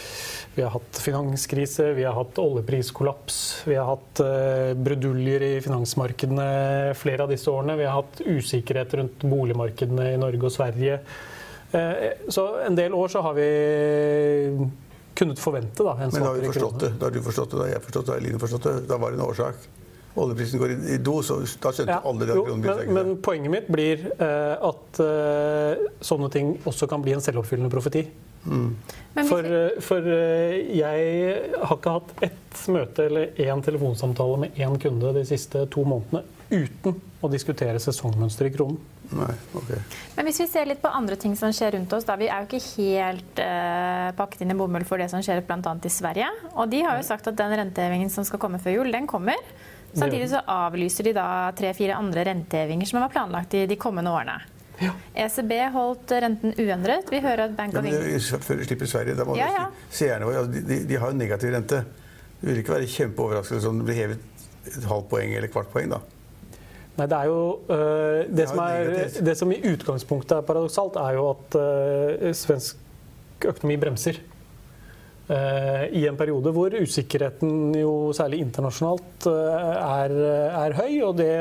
vi 0.56 0.62
har 0.62 0.72
hatt 0.74 0.98
finanskrise, 0.98 1.92
vi 1.94 2.02
har 2.04 2.16
hatt 2.18 2.38
oljepriskollaps, 2.42 3.38
vi 3.68 3.76
har 3.78 3.86
hatt 3.92 4.20
eh, 4.24 4.72
bruduljer 4.74 5.42
i 5.42 5.52
finansmarkedene 5.64 6.94
flere 6.98 7.22
av 7.28 7.30
disse 7.30 7.46
årene. 7.52 7.76
Vi 7.78 7.86
har 7.86 8.00
hatt 8.02 8.20
usikkerhet 8.26 8.94
rundt 8.98 9.22
boligmarkedene 9.30 10.08
i 10.14 10.18
Norge 10.18 10.50
og 10.50 10.52
Sverige. 10.56 10.98
Eh, 11.70 11.94
Så 12.28 12.48
en 12.66 12.74
del 12.78 12.94
år 12.94 13.08
så 13.14 13.22
har 13.22 13.34
vi 13.38 13.48
kunnet 15.14 15.38
forvente 15.38 15.84
da, 15.86 15.92
en 15.94 16.10
Men 16.10 16.22
da 16.22 16.26
har 16.26 16.34
vi 16.34 16.40
svakere 16.40 16.52
forstått 16.52 16.80
krone. 16.80 16.90
det. 16.90 16.98
Da 16.98 17.06
har 17.06 17.10
du 17.14 17.22
forstått 17.22 17.50
det, 17.50 17.56
da 17.58 17.64
har 17.64 17.72
jeg 17.76 17.82
forstått 17.86 18.04
det, 18.04 18.10
da 18.10 18.12
har 18.12 18.20
Eline 18.20 18.42
forstått 18.42 18.62
det. 18.66 18.76
Da 18.88 18.96
var 18.98 19.10
det 19.14 19.18
en 19.20 19.26
årsak. 19.28 19.54
Oljeprisen 20.14 20.60
går 20.62 20.74
i, 20.74 20.76
i 20.94 20.98
do, 21.02 21.16
så 21.26 21.40
da 21.42 21.72
skjønte 21.74 21.96
Ja, 21.96 22.02
alle 22.06 22.28
det. 22.28 22.36
jo, 22.38 22.56
men, 22.60 22.92
men 22.94 23.16
poenget 23.24 23.50
mitt 23.50 23.70
blir 23.72 24.04
eh, 24.14 24.54
at 24.70 25.00
eh, 25.02 25.88
sånne 26.06 26.30
ting 26.30 26.54
også 26.70 26.86
kan 26.90 27.02
bli 27.02 27.16
en 27.16 27.24
selvoppfyllende 27.24 27.72
profeti. 27.72 28.04
Mm. 28.44 28.70
For, 29.26 29.46
eh, 29.48 29.80
for 29.82 30.06
eh, 30.14 30.58
jeg 30.76 31.34
har 31.56 31.76
ikke 31.78 31.96
hatt 31.96 32.14
ett 32.28 32.64
møte 32.70 33.08
eller 33.08 33.42
én 33.42 33.62
telefonsamtale 33.64 34.38
med 34.44 34.58
én 34.60 34.78
kunde 34.82 35.14
de 35.16 35.24
siste 35.26 35.64
to 35.72 35.82
månedene 35.88 36.22
uten 36.54 36.98
å 37.24 37.30
diskutere 37.32 37.80
sesongmønster 37.80 38.46
i 38.50 38.52
kronen. 38.54 38.78
Nei, 39.14 39.32
okay. 39.56 39.80
Men 40.16 40.28
hvis 40.28 40.38
vi 40.40 40.46
ser 40.48 40.68
litt 40.68 40.80
på 40.82 40.90
andre 40.92 41.16
ting 41.20 41.34
som 41.36 41.52
skjer 41.54 41.74
rundt 41.76 41.92
oss, 41.96 42.06
da 42.08 42.16
vi 42.20 42.28
er 42.30 42.44
jo 42.44 42.48
ikke 42.48 42.62
helt 42.78 43.40
eh, 43.42 44.08
pakket 44.16 44.44
inn 44.44 44.54
i 44.54 44.56
bomull 44.58 44.84
for 44.88 45.00
det 45.00 45.10
som 45.12 45.22
skjer 45.24 45.42
bl.a. 45.44 45.74
i 45.76 45.92
Sverige. 45.92 46.30
Og 46.54 46.70
de 46.72 46.80
har 46.86 46.98
jo 47.00 47.06
sagt 47.06 47.28
at 47.30 47.36
den 47.38 47.52
rentehevingen 47.58 48.12
som 48.12 48.26
skal 48.28 48.40
komme 48.42 48.60
før 48.62 48.78
jul, 48.78 48.92
den 48.94 49.08
kommer. 49.10 49.40
Samtidig 49.94 50.28
så 50.32 50.40
avlyser 50.50 51.08
de 51.08 51.14
da 51.16 51.28
tre-fire 51.56 51.96
andre 51.98 52.24
rentehevinger 52.30 52.88
som 52.90 53.00
var 53.02 53.12
planlagt 53.14 53.54
i 53.54 53.64
de 53.70 53.78
kommende 53.80 54.12
årene. 54.14 54.40
ECB 55.14 55.52
holdt 55.74 56.12
renten 56.24 56.54
uendret. 56.58 57.10
Vi 57.12 57.20
hører 57.22 57.44
at 57.46 57.52
Bank 57.56 57.76
of 57.78 57.86
England 57.86 58.42
Før 58.42 58.58
de 58.58 58.66
slipper 58.66 58.90
Sverige, 58.90 59.14
da 59.18 59.26
må 59.28 59.36
Ja, 59.38 59.46
ja. 59.54 59.66
seerne 59.90 60.26
våre 60.26 60.42
altså, 60.42 60.64
de, 60.66 60.80
de 60.88 60.98
har 60.98 61.12
jo 61.12 61.18
negativ 61.18 61.54
rente. 61.54 61.84
Det 62.40 62.48
vil 62.50 62.60
ikke 62.64 62.74
være 62.74 62.90
kjempeoverraskelse 62.90 63.70
om 63.70 63.78
det 63.80 63.86
blir 63.88 64.00
hevet 64.02 64.74
et 64.74 64.88
halvt 64.90 65.08
poeng 65.12 65.36
eller 65.36 65.52
kvart 65.52 65.70
poeng, 65.72 65.94
da. 65.94 66.00
Nei, 66.94 67.06
det 67.10 67.16
er 67.18 67.30
jo 67.30 67.38
eh, 67.74 68.20
det, 68.30 68.48
som 68.50 68.60
er, 68.62 68.90
det 69.26 69.34
som 69.38 69.50
i 69.50 69.58
utgangspunktet 69.72 70.36
er 70.36 70.46
paradoksalt, 70.46 70.98
er 71.00 71.16
jo 71.18 71.24
at 71.32 71.56
eh, 71.58 72.28
svensk 72.38 72.78
økonomi 73.44 73.78
bremser. 73.82 74.20
Eh, 75.24 75.84
I 75.96 76.02
en 76.08 76.18
periode 76.20 76.52
hvor 76.52 76.74
usikkerheten, 76.76 77.72
jo 77.78 78.12
særlig 78.16 78.42
internasjonalt, 78.44 79.24
eh, 79.30 79.70
er, 79.80 80.16
er 80.64 80.76
høy. 80.76 80.92
Og 81.06 81.16
det, 81.20 81.32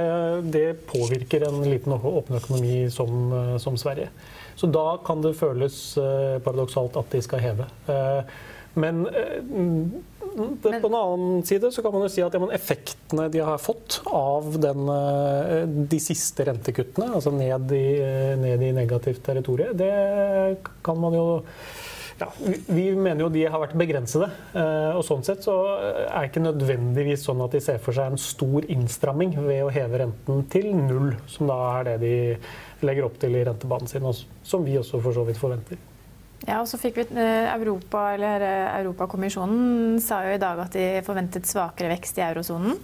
det 0.56 0.68
påvirker 0.88 1.48
en 1.50 1.60
liten 1.68 1.98
åpen 1.98 2.40
økonomi 2.40 2.88
som, 2.94 3.12
eh, 3.40 3.58
som 3.64 3.78
Sverige. 3.80 4.10
Så 4.56 4.70
da 4.72 4.86
kan 5.04 5.24
det 5.24 5.36
føles 5.36 5.76
paradoksalt 6.46 6.96
at 7.00 7.08
de 7.10 7.22
skal 7.26 7.42
heve. 7.42 7.66
Men 8.78 9.00
det, 9.02 10.62
på 10.62 10.92
en 10.92 10.98
annen 11.00 11.42
side 11.46 11.72
så 11.74 11.82
kan 11.82 11.96
man 11.96 12.06
jo 12.06 12.12
si 12.14 12.22
at 12.22 12.38
ja, 12.38 12.42
effektene 12.54 13.26
de 13.34 13.42
har 13.42 13.58
fått 13.62 13.98
av 14.06 14.54
den, 14.62 14.92
de 15.90 16.00
siste 16.02 16.46
rentekuttene, 16.46 17.10
altså 17.18 17.34
ned 17.34 17.74
i, 17.74 17.88
ned 18.44 18.62
i 18.62 18.72
negativt 18.78 19.26
territorium, 19.26 19.74
det 19.74 19.90
kan 20.86 21.02
man 21.02 21.18
jo 21.18 21.26
ja, 22.20 22.28
vi 22.68 22.86
mener 22.96 23.26
jo 23.26 23.30
de 23.34 23.46
har 23.50 23.62
vært 23.62 23.78
begrensede. 23.80 24.28
Eh, 24.54 24.92
og 24.94 25.02
sånn 25.06 25.24
sett 25.26 25.46
så 25.46 25.56
er 25.82 26.20
det 26.20 26.30
ikke 26.30 26.44
nødvendigvis 26.44 27.26
sånn 27.28 27.42
at 27.46 27.56
de 27.56 27.62
ser 27.64 27.82
for 27.84 27.96
seg 27.98 28.14
en 28.14 28.22
stor 28.22 28.68
innstramming 28.72 29.34
ved 29.40 29.64
å 29.66 29.72
heve 29.74 30.04
renten 30.04 30.46
til 30.54 30.70
null, 30.78 31.16
som 31.30 31.50
da 31.50 31.58
er 31.80 31.90
det 31.90 31.98
de 32.04 32.14
legger 32.86 33.08
opp 33.08 33.18
til 33.22 33.40
i 33.40 33.44
rentebanen 33.48 33.90
sin, 33.90 34.06
som 34.46 34.66
vi 34.66 34.78
også 34.80 35.02
for 35.02 35.16
så 35.16 35.26
vidt 35.28 35.42
forventer. 35.42 35.82
Ja, 36.44 36.60
og 36.60 36.68
så 36.68 36.78
fikk 36.80 37.00
vi 37.00 37.06
eh, 37.24 37.50
Europa, 37.54 38.10
eller 38.14 38.44
eh, 38.46 38.80
Europakommisjonen 38.82 40.02
sa 40.04 40.26
jo 40.28 40.36
i 40.36 40.42
dag 40.42 40.60
at 40.66 40.76
de 40.76 40.88
forventet 41.08 41.48
svakere 41.50 41.94
vekst 41.96 42.20
i 42.20 42.26
eurosonen 42.28 42.76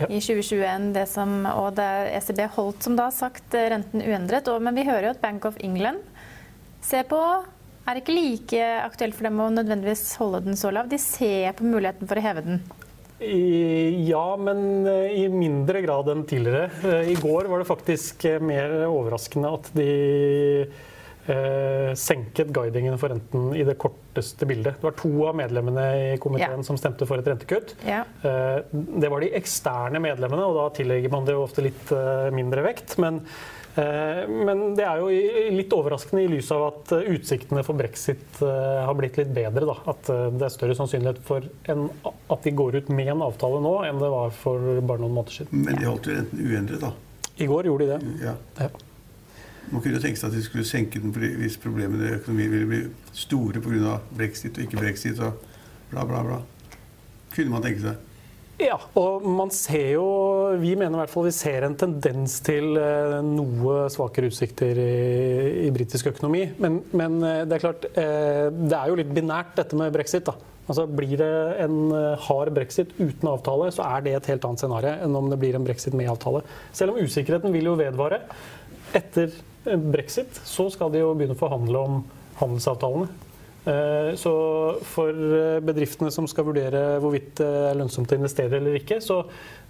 ja. 0.00 0.08
i 0.10 0.18
2021. 0.18 0.90
Det 0.96 1.06
som, 1.08 1.38
og 1.54 1.76
det 1.78 1.88
ECB 2.18 2.48
holdt 2.58 2.84
som 2.84 2.98
da 2.98 3.08
sagt 3.14 3.54
renten 3.54 4.02
uendret. 4.02 4.50
Og, 4.50 4.60
men 4.66 4.76
vi 4.76 4.86
hører 4.88 5.08
jo 5.08 5.14
at 5.14 5.22
Bank 5.22 5.46
of 5.48 5.56
England 5.62 6.02
ser 6.84 7.06
på 7.08 7.22
er 7.90 8.02
ikke 8.02 8.16
like 8.16 8.66
aktuelt 8.82 9.16
for 9.16 9.28
dem 9.28 9.40
å 9.40 9.48
nødvendigvis 9.54 10.04
holde 10.20 10.42
den 10.48 10.58
så 10.60 10.72
lav. 10.74 10.90
De 10.90 11.00
ser 11.00 11.54
på 11.58 11.66
muligheten 11.66 12.10
for 12.10 12.20
å 12.20 12.24
heve 12.24 12.44
den. 12.46 12.60
Ja, 13.18 14.36
men 14.38 14.86
eh, 14.86 15.24
i 15.24 15.24
mindre 15.32 15.82
grad 15.82 16.10
enn 16.12 16.22
tidligere. 16.28 16.68
Eh, 16.86 17.10
I 17.14 17.16
går 17.18 17.50
var 17.50 17.62
det 17.62 17.66
faktisk 17.66 18.28
eh, 18.30 18.38
mer 18.38 18.76
overraskende 18.86 19.50
at 19.56 19.72
de 19.74 19.88
eh, 21.28 21.90
senket 21.98 22.52
guidingen 22.54 22.94
for 23.00 23.10
renten 23.10 23.50
i 23.58 23.66
det 23.66 23.74
korteste 23.80 24.46
bildet. 24.46 24.78
Det 24.78 24.86
var 24.86 24.96
to 25.00 25.12
av 25.28 25.36
medlemmene 25.40 25.86
i 25.98 26.08
komiteen 26.22 26.62
ja. 26.62 26.66
som 26.66 26.78
stemte 26.78 27.08
for 27.10 27.18
et 27.18 27.26
rentekutt. 27.26 27.74
Ja. 27.88 28.04
Eh, 28.22 28.58
det 28.70 29.10
var 29.10 29.24
de 29.24 29.34
eksterne 29.38 30.02
medlemmene, 30.02 30.46
og 30.46 30.60
da 30.60 30.68
tillegger 30.78 31.14
man 31.14 31.26
det 31.26 31.36
ofte 31.38 31.66
litt 31.66 31.94
eh, 31.94 32.28
mindre 32.34 32.64
vekt. 32.70 33.00
men 33.02 33.24
men 33.78 34.62
det 34.78 34.84
er 34.86 35.02
jo 35.02 35.08
litt 35.54 35.74
overraskende 35.76 36.24
i 36.24 36.30
lys 36.32 36.50
av 36.54 36.64
at 36.66 36.92
eh, 36.96 37.10
utsiktene 37.14 37.62
for 37.66 37.78
brexit 37.78 38.40
eh, 38.44 38.80
har 38.82 38.96
blitt 38.98 39.20
litt 39.20 39.30
bedre. 39.34 39.68
Da. 39.68 39.76
At 39.92 40.10
det 40.34 40.46
er 40.48 40.54
større 40.54 40.76
sannsynlighet 40.78 41.20
for 41.26 41.46
en, 41.70 41.86
at 42.06 42.46
de 42.46 42.54
går 42.58 42.80
ut 42.80 42.90
med 42.92 43.12
en 43.14 43.24
avtale 43.28 43.62
nå, 43.64 43.74
enn 43.88 44.02
det 44.02 44.10
var 44.14 44.34
for 44.34 44.82
bare 44.82 45.04
noen 45.04 45.16
måneder 45.20 45.40
siden. 45.40 45.64
Men 45.66 45.80
de 45.80 45.88
holdt 45.90 46.10
jo 46.10 46.18
renten 46.18 46.44
uendret, 46.44 46.84
da? 46.84 46.94
I 47.38 47.46
går 47.46 47.70
gjorde 47.70 47.86
de 47.86 47.96
det. 47.96 48.26
Ja. 48.26 48.34
ja. 48.58 48.70
Man 49.70 49.84
kunne 49.84 50.00
tenke 50.00 50.18
seg 50.18 50.30
at 50.30 50.36
de 50.38 50.42
skulle 50.46 50.66
senke 50.66 51.00
den 51.02 51.12
hvis 51.12 51.58
problemene 51.60 52.08
i 52.08 52.16
økonomien 52.16 52.52
ville 52.54 52.68
bli 52.70 52.80
store 53.12 53.60
pga. 53.62 53.98
brexit 54.16 54.56
og 54.56 54.64
ikke 54.64 54.80
brexit 54.80 55.20
og 55.20 55.38
bla, 55.90 56.04
bla, 56.08 56.22
bla. 56.24 56.38
Kunne 57.34 57.52
man 57.52 57.64
tenke 57.64 57.84
seg. 57.84 58.07
Ja, 58.58 58.74
og 58.98 59.22
man 59.22 59.52
ser 59.54 59.92
jo 59.92 60.04
Vi 60.58 60.72
mener 60.74 60.96
i 60.96 61.00
hvert 61.04 61.12
fall 61.12 61.28
vi 61.28 61.34
ser 61.36 61.62
en 61.62 61.76
tendens 61.78 62.40
til 62.42 62.74
eh, 62.80 63.18
noe 63.22 63.84
svakere 63.92 64.32
utsikter 64.32 64.80
i, 64.82 65.66
i 65.68 65.70
britisk 65.74 66.10
økonomi. 66.10 66.42
Men, 66.58 66.80
men, 66.90 67.20
eh, 67.22 67.44
det 67.46 67.54
er 67.54 67.62
klart, 67.62 67.86
eh, 67.92 68.48
det 68.50 68.74
er 68.74 68.90
jo 68.90 68.96
litt 68.98 69.12
binært 69.14 69.54
dette 69.60 69.78
med 69.78 69.94
brexit. 69.94 70.26
da. 70.26 70.34
Altså 70.68 70.88
Blir 70.90 71.14
det 71.20 71.30
en 71.62 71.94
hard 72.26 72.50
brexit 72.56 72.90
uten 72.98 73.30
avtale, 73.30 73.70
så 73.72 73.86
er 73.86 74.02
det 74.04 74.16
et 74.18 74.32
helt 74.32 74.48
annet 74.48 74.64
scenario 74.64 74.96
enn 75.06 75.20
om 75.22 75.30
det 75.30 75.38
blir 75.40 75.56
en 75.56 75.64
brexit 75.64 75.94
med 75.96 76.10
avtale. 76.10 76.42
Selv 76.76 76.92
om 76.92 77.00
usikkerheten 77.00 77.54
vil 77.54 77.70
jo 77.70 77.78
vedvare. 77.78 78.20
Etter 78.98 79.32
brexit 79.64 80.42
så 80.48 80.66
skal 80.72 80.90
de 80.92 81.04
jo 81.04 81.14
begynne 81.14 81.38
å 81.38 81.40
forhandle 81.40 81.86
om 81.86 82.02
handelsavtalene. 82.42 83.27
Eh, 83.68 84.10
så 84.16 84.32
for 84.88 85.12
eh, 85.12 85.58
bedriftene 85.64 86.10
som 86.14 86.28
skal 86.30 86.46
vurdere 86.48 86.82
hvorvidt 87.02 87.34
det 87.40 87.48
er 87.70 87.76
lønnsomt 87.76 88.12
å 88.14 88.18
investere 88.18 88.60
eller 88.60 88.78
ikke, 88.78 89.00
så 89.04 89.20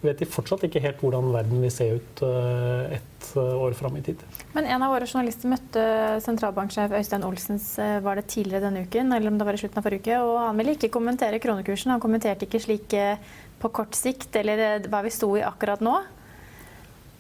vet 0.05 0.21
de 0.23 0.28
fortsatt 0.31 0.67
ikke 0.69 0.83
helt 0.85 1.00
hvordan 1.02 1.33
verden 1.35 1.64
vil 1.64 1.73
se 1.75 1.88
ut 1.97 2.23
eh, 2.26 2.99
et 2.99 3.31
år 3.37 3.75
fram 3.76 3.97
i 3.99 4.05
tid. 4.07 4.21
Men 4.55 4.69
en 4.71 4.85
av 4.87 4.93
våre 4.95 5.09
journalister 5.09 5.50
møtte 5.50 5.83
sentralbanksjef 6.25 6.95
Øystein 7.00 7.26
Olsens 7.26 7.73
var 8.05 8.17
det 8.17 8.28
tidligere 8.31 8.69
denne 8.69 8.85
uken, 8.87 9.11
eller 9.12 9.33
om 9.33 9.40
det 9.40 9.49
var 9.49 9.59
i 9.59 9.61
slutten 9.61 9.83
av 9.83 9.88
forrige 9.88 10.07
uke, 10.07 10.21
og 10.25 10.38
han 10.47 10.62
ville 10.62 10.76
ikke 10.78 10.93
kommentere 10.95 11.43
kronekursen. 11.43 11.93
Han 11.93 12.05
kommenterte 12.05 12.47
ikke 12.47 12.62
slik 12.62 12.97
på 13.59 13.73
kort 13.75 13.99
sikt, 13.99 14.31
eller 14.38 14.87
hva 14.88 15.02
vi 15.05 15.12
sto 15.12 15.35
i 15.37 15.45
akkurat 15.45 15.83
nå. 15.85 15.99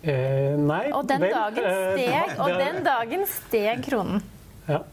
Eh, 0.02 0.54
nei, 0.54 0.84
og 0.94 1.08
den, 1.10 1.24
vel, 1.26 1.34
dagen 1.34 1.64
steg, 1.98 2.34
og 2.44 2.52
den 2.62 2.84
dagen 2.86 3.24
steg 3.32 3.82
kronen. 3.88 4.22
Ja. 4.68 4.84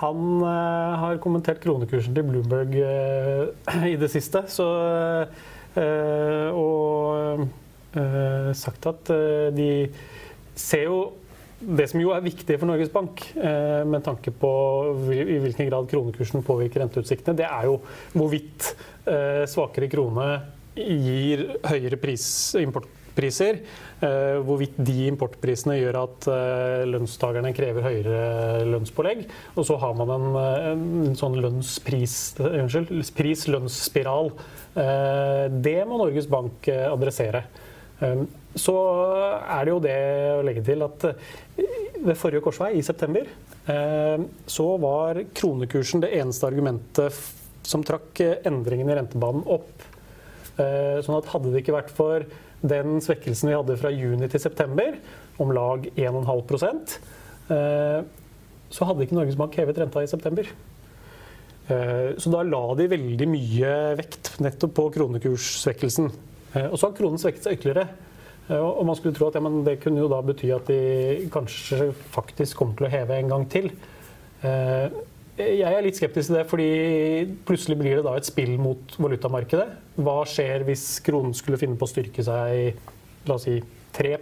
Han 0.00 0.42
uh, 0.44 0.96
har 1.00 1.20
kommentert 1.24 1.62
kronekursen 1.62 2.16
til 2.16 2.26
Bloomberg 2.28 2.74
uh, 2.76 3.86
i 3.92 3.96
det 4.00 4.10
siste. 4.12 4.44
Så, 4.52 4.66
uh, 5.76 6.48
og 6.56 7.46
sagt 8.52 8.84
at 8.90 9.08
de 9.56 9.86
ser 10.52 10.82
jo 10.84 10.96
det 11.56 11.86
som 11.88 12.02
jo 12.02 12.10
er 12.12 12.24
viktig 12.26 12.58
for 12.60 12.68
Norges 12.68 12.90
Bank, 12.92 13.22
med 13.88 14.04
tanke 14.04 14.34
på 14.36 14.50
i 15.14 15.38
hvilken 15.40 15.70
grad 15.70 15.88
kronekursen 15.88 16.44
påvirker 16.44 16.82
renteutsiktene, 16.84 17.38
det 17.38 17.46
er 17.48 17.70
jo 17.70 17.78
hvorvidt 18.12 18.68
svakere 19.48 19.88
krone 19.88 20.26
gir 20.76 21.46
høyere 21.64 21.96
pris, 22.02 22.26
import, 22.60 22.90
importpriser. 23.16 23.60
Eh, 24.00 24.38
hvorvidt 24.44 24.76
de 24.76 25.06
importprisene 25.08 25.78
gjør 25.78 25.96
at 26.02 26.26
eh, 26.28 26.84
lønnstakerne 26.84 27.54
krever 27.56 27.82
høyere 27.82 28.64
lønnspålegg. 28.68 29.26
Og 29.56 29.64
så 29.64 29.76
har 29.80 29.94
man 29.96 30.10
en, 30.10 30.36
eh, 30.36 30.72
en 31.08 31.16
sånn 31.16 31.40
pris-lønnsspiral. 33.16 34.32
Det 34.76 35.86
må 35.88 35.96
Norges 35.96 36.26
Bank 36.28 36.68
adressere. 36.68 37.46
Så 38.54 38.74
er 38.76 39.64
det 39.64 39.70
jo 39.72 39.80
det 39.80 39.96
å 40.36 40.42
legge 40.44 40.62
til 40.66 40.84
at 40.84 41.06
ved 42.04 42.18
forrige 42.20 42.44
korsvei, 42.44 42.74
i 42.76 42.84
september, 42.84 43.24
så 43.64 44.66
var 44.78 45.22
kronekursen 45.32 46.04
det 46.04 46.12
eneste 46.18 46.44
argumentet 46.44 47.16
som 47.64 47.82
trakk 47.82 48.20
endringen 48.44 48.92
i 48.92 48.98
rentebanen 48.98 49.48
opp. 49.48 49.88
Sånn 50.60 51.16
at 51.16 51.32
hadde 51.32 51.54
det 51.54 51.64
ikke 51.64 51.78
vært 51.78 51.96
for 51.96 52.28
den 52.64 53.00
svekkelsen 53.04 53.50
vi 53.50 53.56
hadde 53.56 53.76
fra 53.80 53.92
juni 53.92 54.28
til 54.32 54.42
september, 54.42 54.96
om 55.42 55.52
lag 55.52 55.84
1,5 55.92 56.96
eh, 57.52 58.00
så 58.72 58.88
hadde 58.88 59.04
ikke 59.04 59.18
Norges 59.18 59.36
Bank 59.38 59.56
hevet 59.60 59.78
renta 59.78 60.02
i 60.02 60.08
september. 60.10 60.48
Eh, 61.68 62.16
så 62.18 62.32
da 62.32 62.42
la 62.46 62.62
de 62.78 62.88
veldig 62.90 63.28
mye 63.30 63.74
vekt 64.00 64.36
nettopp 64.42 64.74
på 64.78 64.88
kronekurssvekkelsen. 64.96 66.10
Eh, 66.54 66.68
og 66.70 66.78
så 66.78 66.88
har 66.88 66.96
kronen 66.96 67.20
svekket 67.20 67.46
seg 67.46 67.58
ytterligere. 67.58 67.88
Og 68.46 68.84
man 68.86 68.94
skulle 68.94 69.10
tro 69.16 69.26
at 69.26 69.34
ja, 69.34 69.40
det 69.66 69.80
kunne 69.82 69.98
jo 69.98 70.06
da 70.06 70.20
bety 70.22 70.52
at 70.54 70.68
de 70.70 71.24
kanskje 71.34 71.88
faktisk 72.14 72.60
kommer 72.60 72.76
til 72.78 72.86
å 72.86 72.90
heve 72.92 73.16
en 73.18 73.32
gang 73.32 73.46
til. 73.50 73.72
Jeg 75.36 75.68
er 75.68 75.84
litt 75.84 75.98
skeptisk 75.98 76.30
til 76.30 76.38
det, 76.38 76.44
fordi 76.48 76.68
plutselig 77.44 77.76
blir 77.76 77.98
det 77.98 78.06
da 78.06 78.14
et 78.16 78.24
spill 78.24 78.54
mot 78.60 78.94
valutamarkedet. 78.96 79.66
Hva 80.00 80.22
skjer 80.28 80.64
hvis 80.64 80.86
kronen 81.04 81.36
skulle 81.36 81.60
finne 81.60 81.76
på 81.76 81.84
å 81.84 81.90
styrke 81.90 82.24
seg 82.24 82.78
la 83.28 83.36
oss 83.36 83.44
si 83.44 83.58
3 83.96 84.16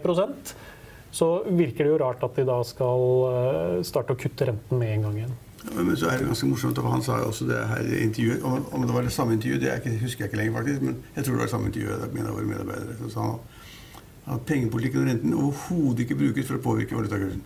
Så 1.14 1.28
virker 1.46 1.84
det 1.84 1.92
jo 1.92 2.02
rart 2.02 2.22
at 2.26 2.34
de 2.34 2.44
da 2.48 2.58
skal 2.66 3.06
eh, 3.30 3.82
starte 3.86 4.14
å 4.14 4.18
kutte 4.18 4.48
renten 4.50 4.78
med 4.78 4.94
en 4.96 5.06
gang 5.06 5.16
igjen. 5.20 5.34
Men 5.72 5.96
så 5.96 6.10
er 6.10 6.18
det 6.18 6.28
ganske 6.28 6.50
morsomt, 6.50 6.78
og 6.78 6.90
Han 6.90 7.02
sa 7.02 7.22
jo 7.22 7.30
også 7.30 7.46
det 7.48 7.62
her 7.70 7.86
i 7.86 8.02
intervjuet. 8.04 8.42
Om, 8.44 8.66
om 8.74 8.82
det 8.84 8.94
var 8.94 9.06
det 9.06 9.14
samme 9.14 9.38
intervjuet, 9.38 9.62
det 9.62 9.72
ikke, 9.78 9.96
husker 10.02 10.24
jeg 10.24 10.32
ikke 10.32 10.42
lenger, 10.42 10.58
faktisk. 10.58 10.82
Men 10.82 10.98
jeg 11.14 11.24
tror 11.24 11.34
det 11.34 11.38
var 11.38 11.46
det 11.46 11.54
samme 11.54 11.70
intervjuet 11.70 12.12
med 12.12 12.22
en 12.22 12.28
av 12.28 12.38
våre 12.38 12.50
medarbeidere. 12.50 12.98
Så 13.00 13.14
sa 13.14 13.30
han 13.30 14.34
at 14.34 14.46
pengepolitikken 14.48 15.04
og 15.04 15.10
renten 15.12 15.34
overhodet 15.36 16.04
ikke 16.04 16.20
brukes 16.20 16.48
for 16.48 16.58
å 16.58 16.64
påvirke 16.64 16.98
valutakursen. 16.98 17.44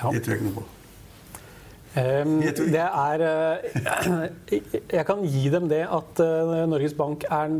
Ja. 0.00 0.12
Det 0.14 0.22
tror 0.22 0.32
jeg 0.32 0.38
ikke 0.40 0.48
noe 0.48 0.60
på. 0.60 0.68
Um, 1.90 2.36
det 2.70 2.84
er 2.86 3.22
uh, 3.26 4.26
Jeg 5.00 5.06
kan 5.08 5.24
gi 5.26 5.48
dem 5.50 5.66
det 5.72 5.82
at 5.90 6.20
uh, 6.22 6.52
Norges 6.70 6.94
Bank 6.94 7.24
er 7.26 7.54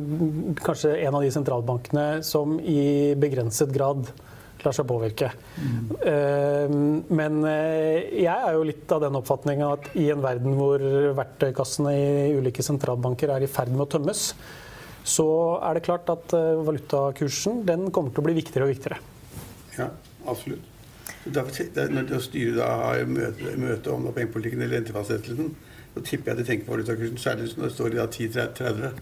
kanskje 0.63 0.93
en 1.01 1.17
av 1.19 1.25
de 1.25 1.33
sentralbankene 1.35 2.05
som 2.27 2.61
i 2.63 3.17
begrenset 3.19 3.75
grad 3.75 4.13
lar 4.61 4.77
seg 4.77 4.85
påvirke. 4.85 5.31
Mm. 5.57 7.07
Men 7.09 7.39
jeg 7.49 8.29
er 8.29 8.51
jo 8.53 8.67
litt 8.69 8.93
av 8.93 9.01
den 9.01 9.17
oppfatninga 9.17 9.71
at 9.73 9.87
i 9.97 10.11
en 10.13 10.21
verden 10.21 10.53
hvor 10.59 10.85
verktøykassene 11.17 11.95
i 11.97 12.35
ulike 12.37 12.61
sentralbanker 12.61 13.33
er 13.33 13.47
i 13.47 13.49
ferd 13.49 13.73
med 13.73 13.87
å 13.87 13.89
tømmes, 13.97 14.27
så 15.01 15.29
er 15.65 15.81
det 15.81 15.87
klart 15.89 16.13
at 16.13 16.37
valutakursen 16.37 17.63
den 17.65 17.89
kommer 17.89 18.13
til 18.13 18.21
å 18.21 18.29
bli 18.29 18.37
viktigere 18.37 18.69
og 18.69 18.75
viktigere. 18.75 19.01
Ja, 19.79 19.89
absolutt. 20.29 20.70
Når 21.25 22.23
styret 22.25 22.57
da 22.57 22.69
har 22.81 23.05
møte, 23.07 23.53
møte 23.61 23.93
om 23.93 24.09
pengepolitikken 24.09 24.63
eller 24.63 24.81
rentefastsettelsen, 24.81 25.51
så 25.95 26.03
tipper 26.07 26.31
jeg 26.31 26.39
at 26.39 26.41
de 26.41 26.47
tenker 26.49 26.67
på 26.67 26.77
valutakursen, 26.77 27.19
særlig 27.19 27.51
når 27.57 27.69
det 27.69 27.75
står 27.75 27.97
i 27.97 28.05
10-30. 28.07 28.93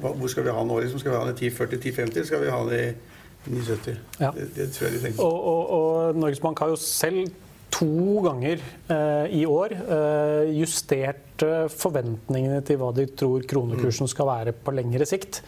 Hvor 0.00 0.28
skal 0.28 0.44
vi 0.44 0.52
ha 0.52 0.58
den 0.58 0.68
nå? 0.68 0.80
Liksom? 0.82 1.00
Skal 1.00 1.12
vi 1.12 1.16
ha 1.16 1.24
den 1.24 1.36
i 1.36 1.50
10-40, 1.50 1.78
10-50, 1.80 2.02
eller 2.02 2.28
skal 2.28 2.42
vi 2.42 2.52
ha 2.52 2.60
den 2.66 2.78
i 2.80 3.60
9.70? 3.60 3.98
Ja. 4.20 4.30
Det, 4.36 4.48
det, 4.56 4.70
tror 4.74 4.88
jeg 4.88 4.96
de 4.96 5.02
tenker 5.04 5.24
og, 5.24 5.36
og, 5.52 5.70
og, 5.78 6.20
Norges 6.20 6.42
Bank 6.42 6.60
har 6.60 6.72
jo 6.74 6.80
selv 6.80 7.30
to 7.76 8.20
ganger 8.24 8.60
eh, 8.92 9.38
i 9.40 9.44
år 9.48 9.74
eh, 9.76 10.52
justert 10.56 11.44
forventningene 11.76 12.60
til 12.64 12.78
hva 12.80 12.92
de 12.96 13.04
tror 13.12 13.44
kronekursen 13.48 14.08
skal 14.08 14.28
være 14.30 14.54
på 14.56 14.72
lengre 14.76 15.06
sikt. 15.08 15.42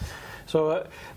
Så, 0.48 0.62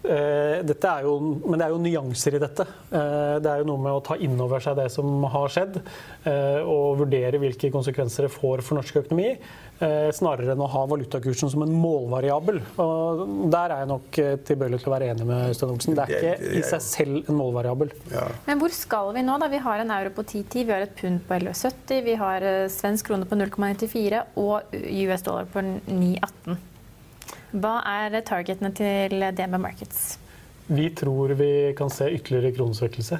eh, 0.04 0.60
dette 0.68 0.92
er 0.92 1.08
jo, 1.08 1.16
men 1.46 1.58
det 1.58 1.66
er 1.66 1.74
jo 1.74 1.82
nyanser 1.82 2.36
i 2.36 2.44
dette. 2.44 2.68
Eh, 2.92 3.36
det 3.40 3.52
er 3.52 3.64
jo 3.64 3.70
noe 3.70 3.80
med 3.80 3.96
å 3.96 4.04
ta 4.04 4.18
inn 4.20 4.36
over 4.44 4.64
seg 4.64 4.76
det 4.82 4.90
som 4.92 5.24
har 5.32 5.52
skjedd, 5.54 5.82
eh, 6.28 6.60
og 6.62 7.00
vurdere 7.06 7.40
hvilke 7.40 7.72
konsekvenser 7.72 8.28
det 8.28 8.34
får 8.36 8.66
for 8.68 8.82
norsk 8.82 9.04
økonomi. 9.06 9.38
Eh, 9.82 10.12
snarere 10.14 10.54
enn 10.54 10.62
å 10.62 10.68
ha 10.70 10.82
valutakursen 10.86 11.50
som 11.50 11.64
en 11.66 11.72
målvariabel. 11.74 12.60
Og 12.84 13.22
der 13.50 13.74
er 13.74 13.82
jeg 13.82 13.90
nok 13.90 14.20
eh, 14.22 14.36
tilbøyelig 14.46 14.82
til 14.84 14.92
å 14.92 14.94
være 14.94 15.08
enig 15.10 15.26
med 15.26 15.48
Øystein 15.50 15.74
Olsen. 15.74 15.96
Det 15.98 16.06
er 16.06 16.12
ikke 16.20 16.52
i 16.60 16.62
seg 16.68 16.84
selv 16.86 17.32
en 17.32 17.40
målvariabel. 17.40 17.94
Ja. 18.12 18.28
Men 18.46 18.62
hvor 18.62 18.76
skal 18.76 19.10
vi 19.16 19.26
nå? 19.26 19.40
da? 19.42 19.50
Vi 19.50 19.62
har 19.66 19.82
en 19.82 19.94
euro 19.96 20.14
på 20.20 20.28
10,10, 20.28 20.68
vi 20.68 20.76
har 20.76 20.86
et 20.86 20.98
pund 21.00 21.24
på 21.26 21.40
11,70, 21.40 22.04
vi 22.06 22.18
har 22.22 22.46
eh, 22.46 22.68
svensk 22.70 23.10
krone 23.10 23.26
på 23.26 23.40
0,94 23.40 24.22
og 24.44 24.76
US 24.76 25.26
dollar 25.26 25.50
på 25.50 25.66
9,18. 25.66 26.60
Hva 27.52 27.82
er 27.84 28.16
targetene 28.24 28.72
til 28.72 29.20
DNB 29.36 29.58
Markets? 29.60 30.16
Vi 30.72 30.88
tror 30.96 31.34
vi 31.36 31.52
kan 31.76 31.92
se 31.92 32.08
ytterligere 32.16 32.54
kronesvekkelse. 32.56 33.20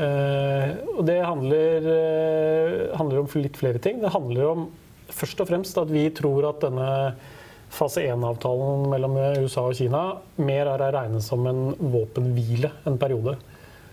Eh, 0.00 0.72
og 0.96 1.04
det 1.08 1.18
handler, 1.24 1.86
eh, 1.88 2.96
handler, 2.96 3.20
om 3.20 3.28
litt 3.40 3.56
flere 3.56 3.80
ting. 3.80 4.00
Det 4.00 4.12
handler 4.12 4.50
om 4.50 4.66
først 5.08 5.40
og 5.40 5.48
fremst 5.48 5.78
at 5.78 5.88
vi 5.88 6.08
tror 6.10 6.48
at 6.50 6.60
denne 6.60 7.14
fase 7.70 8.04
1-avtalen 8.04 8.88
mellom 8.90 9.16
USA 9.40 9.62
og 9.68 9.74
Kina 9.78 10.18
mer 10.36 10.66
er 10.66 10.84
å 10.84 10.92
regne 10.92 11.20
som 11.22 11.46
en 11.46 11.74
våpenhvile 11.74 12.70
en 12.84 12.98
periode. 12.98 13.38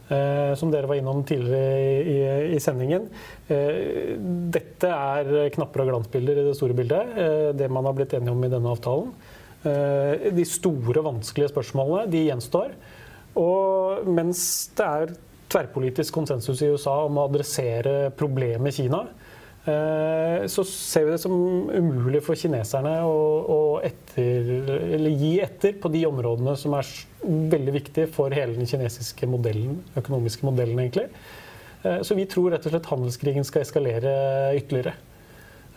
Eh, 0.10 0.54
som 0.56 0.72
dere 0.72 0.88
var 0.88 0.96
innom 0.96 1.24
tidligere 1.24 2.52
i, 2.56 2.60
sendingen. 2.60 3.10
Dette 3.48 4.88
er 4.88 5.50
knapper 5.56 5.84
og 5.84 5.92
glansbilder 5.92 6.40
i 6.40 6.48
det 6.48 6.56
store 6.56 6.76
bildet. 6.76 7.56
Det 7.56 7.68
man 7.72 7.86
har 7.86 7.94
blitt 7.94 8.14
enige 8.14 8.32
om 8.32 8.44
i 8.44 8.52
denne 8.52 8.72
avtalen. 8.72 9.12
Eh, 9.66 10.28
de 10.38 10.46
store, 10.46 11.02
vanskelige 11.06 11.50
spørsmålene 11.54 12.12
de 12.12 12.26
gjenstår. 12.28 12.76
Og 13.38 14.06
mens 14.10 14.42
det 14.78 14.86
er 14.86 15.16
tverrpolitisk 15.52 16.14
konsensus 16.14 16.62
i 16.62 16.70
USA 16.74 17.00
om 17.08 17.18
å 17.18 17.26
adressere 17.30 18.12
problemet 18.18 18.76
Kina, 18.76 19.06
eh, 19.66 20.46
så 20.52 20.66
ser 20.68 21.08
vi 21.08 21.16
det 21.16 21.22
som 21.24 21.34
umulig 21.72 22.22
for 22.26 22.38
kineserne 22.38 23.00
å, 23.08 23.80
etter, 23.86 24.52
gi 25.08 25.34
etter 25.44 25.78
på 25.82 25.92
de 25.94 26.06
områdene 26.10 26.56
som 26.60 26.76
er 26.78 26.94
veldig 27.24 27.76
viktige 27.80 28.12
for 28.12 28.34
hele 28.36 28.58
den 28.58 28.70
kinesiske 28.70 29.30
modellen, 29.30 29.82
økonomiske 29.96 30.46
modellen. 30.46 30.80
egentlig. 30.80 31.10
Eh, 31.84 32.02
så 32.02 32.16
vi 32.18 32.26
tror 32.30 32.52
rett 32.52 32.66
og 32.66 32.74
slett 32.74 32.92
handelskrigen 32.92 33.48
skal 33.48 33.66
eskalere 33.66 34.14
ytterligere. 34.58 34.98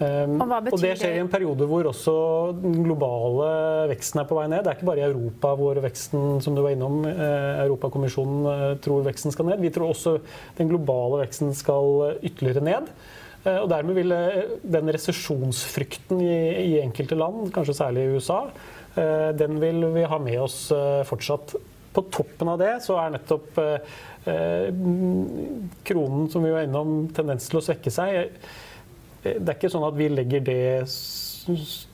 Um, 0.00 0.38
og, 0.40 0.52
og, 0.73 0.78
det 0.80 0.95
skjer 0.97 1.19
i 1.19 1.21
en 1.21 1.28
periode 1.28 1.66
hvor 1.69 1.85
også 1.90 2.12
den 2.57 2.78
globale 2.87 3.49
veksten 3.90 4.23
er 4.23 4.28
på 4.30 4.38
vei 4.38 4.47
ned. 4.49 4.62
Det 4.64 4.71
er 4.73 4.78
ikke 4.78 4.88
bare 4.88 5.02
i 5.02 5.09
Europa 5.11 5.50
hvor 5.61 5.80
veksten 5.85 6.38
som 6.40 6.57
du 6.57 6.62
var 6.64 6.73
innom, 6.73 7.02
eh, 7.04 7.61
Europakommisjonen 7.66 8.49
eh, 8.49 8.62
tror 8.80 9.04
veksten 9.04 9.35
skal 9.35 9.50
ned. 9.50 9.61
Vi 9.61 9.73
tror 9.75 9.92
også 9.92 10.14
den 10.57 10.71
globale 10.73 11.21
veksten 11.26 11.52
skal 11.59 12.16
ytterligere 12.16 12.64
ned. 12.64 12.88
Eh, 13.45 13.59
og 13.59 13.69
dermed 13.73 13.97
vil 13.97 14.12
eh, 14.16 14.54
den 14.76 14.92
resesjonsfrykten 14.97 16.21
i, 16.25 16.38
i, 16.64 16.73
enkelte 16.80 17.19
land, 17.21 17.50
kanskje 17.54 17.76
særlig 17.78 18.07
i 18.07 18.16
USA, 18.16 18.40
eh, 19.00 19.30
den 19.37 19.61
vil 19.62 19.85
vi 19.95 20.07
ha 20.09 20.21
med 20.21 20.40
oss 20.45 20.62
eh, 20.76 21.02
fortsatt. 21.09 21.57
På 21.90 22.04
toppen 22.07 22.49
av 22.52 22.61
det 22.61 22.76
så 22.85 23.00
er 23.02 23.16
nettopp 23.16 23.57
kronen, 25.88 26.28
som 26.30 26.45
vi 26.45 26.52
var 26.54 26.62
innom, 26.62 27.09
tendens 27.16 27.49
til 27.50 27.59
å 27.59 27.62
svekke 27.66 27.90
seg. 27.90 28.28
Det 29.22 29.40
er 29.40 29.56
ikke 29.56 29.72
sånn 29.72 29.88
at 29.88 29.98
vi 29.98 30.08
legger 30.12 30.44
det 30.44 30.62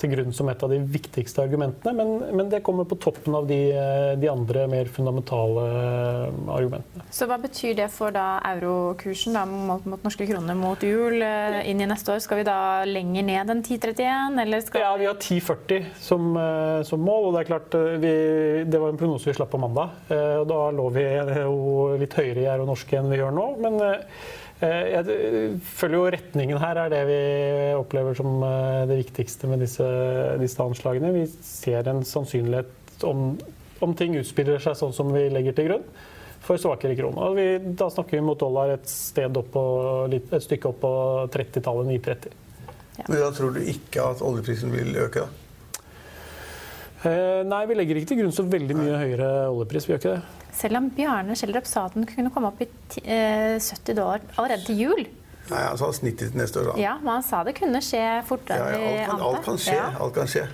til 0.00 0.10
grunn 0.10 0.32
som 0.34 0.48
et 0.50 0.62
av 0.64 0.72
de 0.72 0.78
viktigste 0.90 1.42
argumentene, 1.44 1.92
men, 1.96 2.36
men 2.36 2.48
det 2.50 2.62
kommer 2.66 2.86
på 2.88 2.98
toppen 3.00 3.36
av 3.38 3.46
de, 3.48 3.58
de, 4.18 4.28
andre 4.30 4.66
mer 4.70 4.90
fundamentale 4.92 5.64
argumentene. 6.52 7.06
Så 7.14 7.28
Hva 7.30 7.38
betyr 7.40 7.76
det 7.78 7.88
for 7.94 8.14
da 8.14 8.40
eurokursen 8.52 9.36
da, 9.38 9.44
mot, 9.46 9.84
mot, 9.88 10.02
norske 10.06 10.26
kroner 10.28 10.58
mot 10.58 10.82
jul 10.82 11.22
eh, 11.24 11.60
inn 11.70 11.82
i 11.82 11.88
neste 11.88 12.14
år? 12.14 12.22
Skal 12.24 12.42
vi 12.42 12.48
da 12.48 12.58
lenger 12.88 13.26
ned 13.28 13.54
enn 13.54 13.62
10,31? 13.62 14.40
Eller 14.42 14.64
skal 14.66 14.84
ja, 14.84 14.94
vi 14.98 15.08
har 15.08 15.20
10,40 15.20 15.92
som, 16.08 16.32
eh, 16.40 16.80
som, 16.88 17.06
mål. 17.06 17.30
og 17.30 17.36
Det 17.36 17.44
er 17.44 17.50
klart 17.52 17.78
eh, 17.78 17.92
vi, 18.02 18.14
det 18.66 18.82
var 18.82 18.92
en 18.92 19.00
prognose 19.00 19.30
vi 19.30 19.36
slapp 19.38 19.54
på 19.54 19.62
mandag. 19.62 19.94
og 20.10 20.48
Da 20.50 20.60
lå 20.74 20.90
vi 20.94 21.06
jo 21.06 21.86
litt 22.00 22.18
høyere 22.18 22.42
i 22.44 22.50
euro 22.50 22.68
norske 22.68 22.98
enn 22.98 23.12
vi 23.12 23.22
gjør 23.22 23.34
nå. 23.36 23.48
men 23.62 23.80
Eh, 23.86 24.45
jeg 24.64 25.58
føler 25.76 25.98
jo 25.98 26.10
retningen 26.14 26.60
her 26.62 26.78
er 26.80 26.92
det 26.92 27.02
vi 27.10 27.20
opplever 27.76 28.16
som 28.16 28.38
eh, 28.46 28.86
det 28.88 29.02
viktigste 29.02 29.50
med 29.50 29.60
disse, 29.60 29.86
disse 30.40 30.64
anslagene. 30.64 31.12
Vi 31.12 31.26
ser 31.44 31.88
en 31.90 32.00
sannsynlighet 32.08 33.04
om, 33.04 33.34
om, 33.84 33.94
ting 33.98 34.16
utspiller 34.16 34.62
seg 34.62 34.78
sånn 34.78 34.96
som 34.96 35.12
vi 35.12 35.26
legger 35.32 35.56
til 35.56 35.68
grunn, 35.68 35.84
for 36.46 36.62
svakere 36.62 36.96
krone. 36.96 37.28
Vi, 37.36 37.46
da 37.76 37.90
snakker 37.92 38.16
vi 38.16 38.24
mot 38.24 38.40
dollar 38.40 38.72
et, 38.78 38.88
sted 38.88 39.36
opp 39.36 39.52
på, 39.52 39.64
et 40.16 40.46
stykke 40.46 40.72
opp 40.72 40.80
på 40.86 40.92
30-tallet, 41.36 41.92
930. 41.92 42.44
Ja. 42.96 43.08
Men 43.10 43.18
da 43.26 43.32
tror 43.36 43.52
du 43.52 43.60
ikke 43.60 44.08
at 44.14 44.24
oljeprisen 44.24 44.72
vil 44.72 44.96
øke, 45.04 45.26
da? 45.26 45.45
Eh, 47.06 47.42
nei, 47.46 47.60
vi 47.70 47.76
legger 47.78 48.00
ikke 48.00 48.10
til 48.12 48.20
grunn 48.22 48.34
så 48.34 48.44
veldig 48.50 48.76
mye 48.78 48.96
høyere 49.00 49.28
oljepris. 49.52 49.86
Vi 49.86 49.94
gjør 49.94 50.00
ikke 50.02 50.14
det. 50.16 50.48
Selv 50.56 50.80
om 50.80 50.88
Bjarne 50.96 51.36
Schjelderup 51.38 51.68
sa 51.68 51.86
at 51.90 51.94
den 51.98 52.08
kunne 52.08 52.32
komme 52.34 52.50
opp 52.50 52.62
i 52.64 52.68
70 52.68 53.06
eh, 53.06 53.94
dollar 53.94 54.24
allerede 54.36 54.66
til 54.66 54.82
jul. 54.82 55.06
Nei, 55.46 55.60
Han 55.62 55.78
sa 55.78 55.92
snittet 55.94 56.32
til 56.32 56.40
neste 56.40 56.62
år. 56.62 56.72
Da. 56.72 56.80
Ja, 56.82 56.96
Men 57.02 57.18
han 57.18 57.26
sa 57.26 57.42
det 57.46 57.54
kunne 57.58 57.82
skje 57.84 58.02
fortere 58.26 58.72
ja, 58.74 58.94
ja, 59.04 59.18
alt, 59.18 59.44
kan, 59.44 59.60
skje. 59.62 59.76
Ja. 59.76 59.90
alt 60.02 60.16
kan 60.16 60.30
skje. 60.30 60.46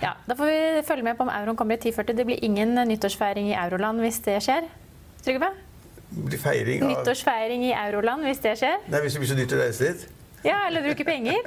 Ja, 0.00 0.14
Da 0.26 0.36
får 0.38 0.48
vi 0.48 0.60
følge 0.88 1.04
med 1.04 1.18
på 1.18 1.26
om 1.26 1.32
euroen 1.34 1.58
kommer 1.58 1.76
i 1.76 1.80
1040. 1.82 2.16
Det 2.16 2.26
blir 2.28 2.44
ingen 2.44 2.72
nyttårsfeiring 2.88 3.50
i 3.50 3.58
euroland 3.58 4.00
hvis 4.00 4.22
det 4.24 4.38
skjer. 4.46 4.70
Trygve? 5.26 5.50
Feiring 6.40 6.86
av... 6.86 6.94
Nyttårsfeiring 6.94 7.66
i 7.68 7.74
euroland 7.76 8.24
hvis 8.26 8.40
det 8.42 8.56
skjer? 8.62 8.80
Nei, 8.88 9.02
Hvis 9.04 9.14
det 9.14 9.22
blir 9.22 9.30
så 9.30 9.36
dyrt 9.38 9.54
å 9.54 9.60
reise 9.60 9.92
dit? 9.92 10.08
Ja, 10.42 10.66
eller 10.68 10.82
bruke 10.82 11.04
penger. 11.04 11.40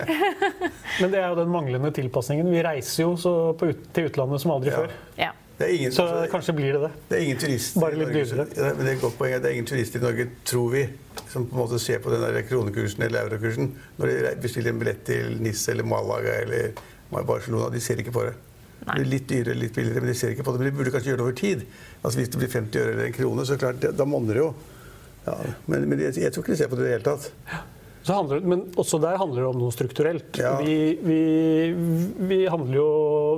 Men 1.02 1.14
det 1.14 1.22
er 1.22 1.32
jo 1.32 1.38
den 1.40 1.50
manglende 1.54 1.92
tilpasningen. 1.96 2.52
Vi 2.54 2.62
reiser 2.66 3.08
jo 3.08 3.16
ut, 3.16 3.88
til 3.96 4.10
utlandet 4.10 4.44
som 4.44 4.54
aldri 4.54 4.74
ja. 4.74 4.84
før. 4.84 4.94
Ja. 5.18 5.32
Ingen, 5.64 5.92
så 5.94 6.04
altså, 6.04 6.32
kanskje 6.32 6.54
blir 6.58 6.74
det 6.74 6.80
det. 6.82 6.92
Det 7.10 7.18
er 7.18 7.26
ingen 7.28 7.40
turister 7.40 7.82
Bare 7.82 7.98
litt 7.98 8.10
dyrere. 8.12 8.46
Det 8.50 8.72
er 8.72 8.90
et 8.96 9.02
godt 9.02 9.18
poeng. 9.20 9.36
Det 9.38 9.50
er 9.50 9.58
ingen 9.58 9.70
turister 9.70 10.02
i 10.02 10.04
Norge, 10.04 10.26
tror 10.50 10.72
vi, 10.74 10.82
som 11.30 11.46
på 11.46 11.56
en 11.56 11.62
måte 11.62 11.80
ser 11.82 12.02
på 12.04 12.12
den 12.14 12.24
der 12.26 12.40
kronekursen 12.50 13.06
eller 13.06 13.30
eurokursen 13.30 13.70
når 14.00 14.12
de 14.12 14.34
bestiller 14.44 14.74
en 14.74 14.82
billett 14.82 15.06
til 15.08 15.38
Nis 15.46 15.68
eller 15.72 15.88
Malaga 15.88 16.40
eller 16.42 16.74
Barcelona. 17.14 17.70
De 17.74 17.82
ser 17.82 18.02
ikke 18.02 18.16
på 18.16 18.26
det. 18.28 18.34
Det 18.84 18.98
blir 18.98 19.08
litt 19.08 19.28
dyrere, 19.30 19.56
litt 19.56 19.76
billigere, 19.76 20.04
men 20.04 20.12
de 20.12 20.18
ser 20.20 20.34
ikke 20.34 20.44
på 20.44 20.54
det. 20.54 20.64
Men 20.64 20.72
de 20.72 20.78
burde 20.80 20.92
kanskje 20.92 21.14
gjøre 21.14 21.22
det 21.22 21.28
over 21.28 21.38
tid. 21.40 21.68
Altså 22.02 22.20
Hvis 22.20 22.34
det 22.34 22.42
blir 22.42 22.52
50 22.52 22.82
øre 22.82 22.96
eller 22.96 23.06
en 23.08 23.16
krone, 23.16 23.46
så 23.48 23.60
klart, 23.62 23.86
da 23.98 24.08
monner 24.10 24.40
det 24.40 24.44
jo. 24.44 24.50
Ja, 25.24 25.38
men, 25.72 25.86
men 25.88 26.02
jeg, 26.02 26.18
jeg, 26.20 26.34
tror 26.34 26.44
ikke 26.44 26.58
de 26.58 26.60
ser 26.60 26.72
på 26.72 26.80
det 26.80 26.84
i 26.84 26.90
det 26.90 26.98
hele 26.98 27.08
tatt. 27.08 27.30
Handler, 28.04 28.42
men 28.44 28.66
også 28.76 29.00
der 29.00 29.16
handler 29.20 29.44
det 29.44 29.48
om 29.48 29.60
noe 29.62 29.72
strukturelt. 29.72 30.36
Ja. 30.40 30.58
Vi, 30.60 30.76
vi, 31.00 31.20
vi, 32.28 32.40
handler 32.52 32.76
jo 32.76 32.90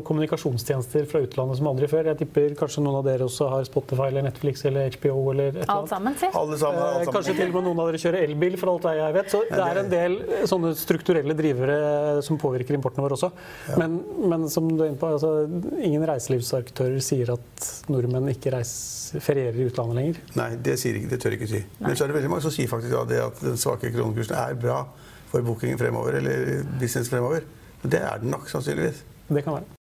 kommunikasjonstjenester 0.05 1.05
fra 1.09 1.21
utlandet 1.25 1.59
som 1.59 1.67
aldri 1.69 1.87
før. 1.91 2.09
Jeg 2.11 2.19
tipper 2.19 2.55
kanskje 2.59 2.83
noen 2.83 2.99
av 2.99 3.05
dere 3.07 3.27
også 3.27 3.47
har 3.51 3.67
Spotify 3.67 4.09
eller 4.09 4.25
Netflix 4.27 4.65
eller 4.67 4.93
HBO 4.97 5.15
eller 5.33 5.59
et 5.61 5.71
Alt 5.71 5.91
sammen, 5.91 6.17
si. 6.19 6.29
Alle 6.31 6.57
sammen, 6.59 6.81
alt 6.81 7.05
sammen. 7.05 7.15
Kanskje 7.15 7.35
til 7.37 7.51
og 7.51 7.57
med 7.57 7.67
noen 7.69 7.81
av 7.83 7.91
dere 7.91 8.01
kjører 8.03 8.25
elbil, 8.25 8.57
for 8.61 8.73
alt 8.73 8.89
jeg 8.99 9.15
vet. 9.17 9.31
Så 9.31 9.41
det 9.51 9.61
er 9.65 9.79
en 9.81 9.91
del 9.93 10.17
sånne 10.51 10.73
strukturelle 10.79 11.37
drivere 11.37 11.77
som 12.25 12.39
påvirker 12.41 12.77
importen 12.77 13.05
vår 13.05 13.17
også. 13.17 13.31
Ja. 13.69 13.79
Men, 13.81 13.97
men, 14.33 14.47
som 14.51 14.69
du 14.71 14.83
er 14.83 14.91
inne 14.91 15.01
på, 15.01 15.11
altså, 15.15 15.33
ingen 15.79 16.05
reiselivsaktører 16.09 17.01
sier 17.03 17.33
at 17.35 17.71
nordmenn 17.91 18.31
ikke 18.33 18.53
reiser, 18.55 19.21
ferierer 19.23 19.59
i 19.61 19.67
utlandet 19.69 19.99
lenger. 19.99 20.21
Nei, 20.39 20.51
det, 20.65 20.79
sier 20.81 20.97
ikke, 20.99 21.11
det 21.13 21.21
tør 21.23 21.37
ikke 21.37 21.49
si. 21.51 21.61
Nei. 21.79 21.89
Men 21.89 21.97
så 21.97 22.05
er 22.05 22.11
det 22.11 22.19
veldig 22.19 22.31
mange 22.35 22.45
som 22.47 22.53
sier 22.53 22.71
faktisk 22.71 22.97
at, 23.01 23.13
at 23.29 23.43
den 23.45 23.59
svake 23.61 23.93
kronekursen 23.93 24.37
er 24.39 24.57
bra 24.59 24.81
for 25.29 25.45
bookingen 25.45 25.79
fremover, 25.79 26.19
eller 26.21 26.63
business 26.79 27.09
fremover. 27.11 27.45
Det 27.83 28.01
er 28.01 28.17
den 28.21 28.31
nok, 28.33 28.49
sannsynligvis. 28.49 29.03
Det 29.27 29.43
kan 29.43 29.53
være. 29.53 29.84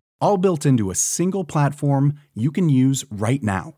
All 0.21 0.37
built 0.37 0.65
into 0.65 0.89
a 0.91 0.95
single 0.95 1.43
platform 1.43 2.13
you 2.33 2.51
can 2.51 2.69
use 2.69 3.03
right 3.11 3.43
now. 3.43 3.73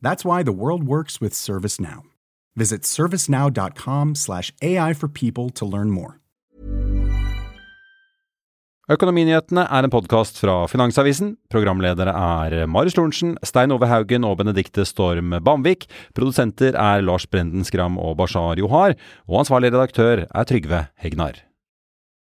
That's 0.00 0.24
why 0.24 0.44
the 0.44 0.52
world 0.52 0.84
works 0.84 1.20
with 1.20 1.32
ServiceNow. 1.32 2.02
Visit 2.56 2.82
servicenow.com/slash 2.82 4.52
AI 4.62 4.92
for 4.94 5.08
people 5.08 5.50
to 5.50 5.66
learn 5.66 5.90
more. 5.90 6.20
Økonominyhetene 8.88 9.66
er 9.68 9.84
en 9.84 9.92
podkast 9.92 10.38
fra 10.40 10.62
Finansavisen. 10.72 11.34
Programledere 11.52 12.08
er 12.08 12.62
Marius 12.72 12.96
Lorentzen, 12.96 13.34
Stein 13.44 13.74
Ove 13.74 13.84
Haugen 13.90 14.24
og 14.24 14.38
Benedikte 14.40 14.86
Storm 14.88 15.36
Bamvik. 15.44 15.84
Produsenter 16.16 16.72
er 16.72 17.04
Lars 17.04 17.28
Brenden 17.28 17.68
Skram 17.68 18.00
og 18.00 18.16
Bashar 18.16 18.56
Johar. 18.56 18.96
Og 19.28 19.42
ansvarlig 19.42 19.74
redaktør 19.74 20.24
er 20.24 20.48
Trygve 20.48 20.86
Hegnar. 21.04 21.47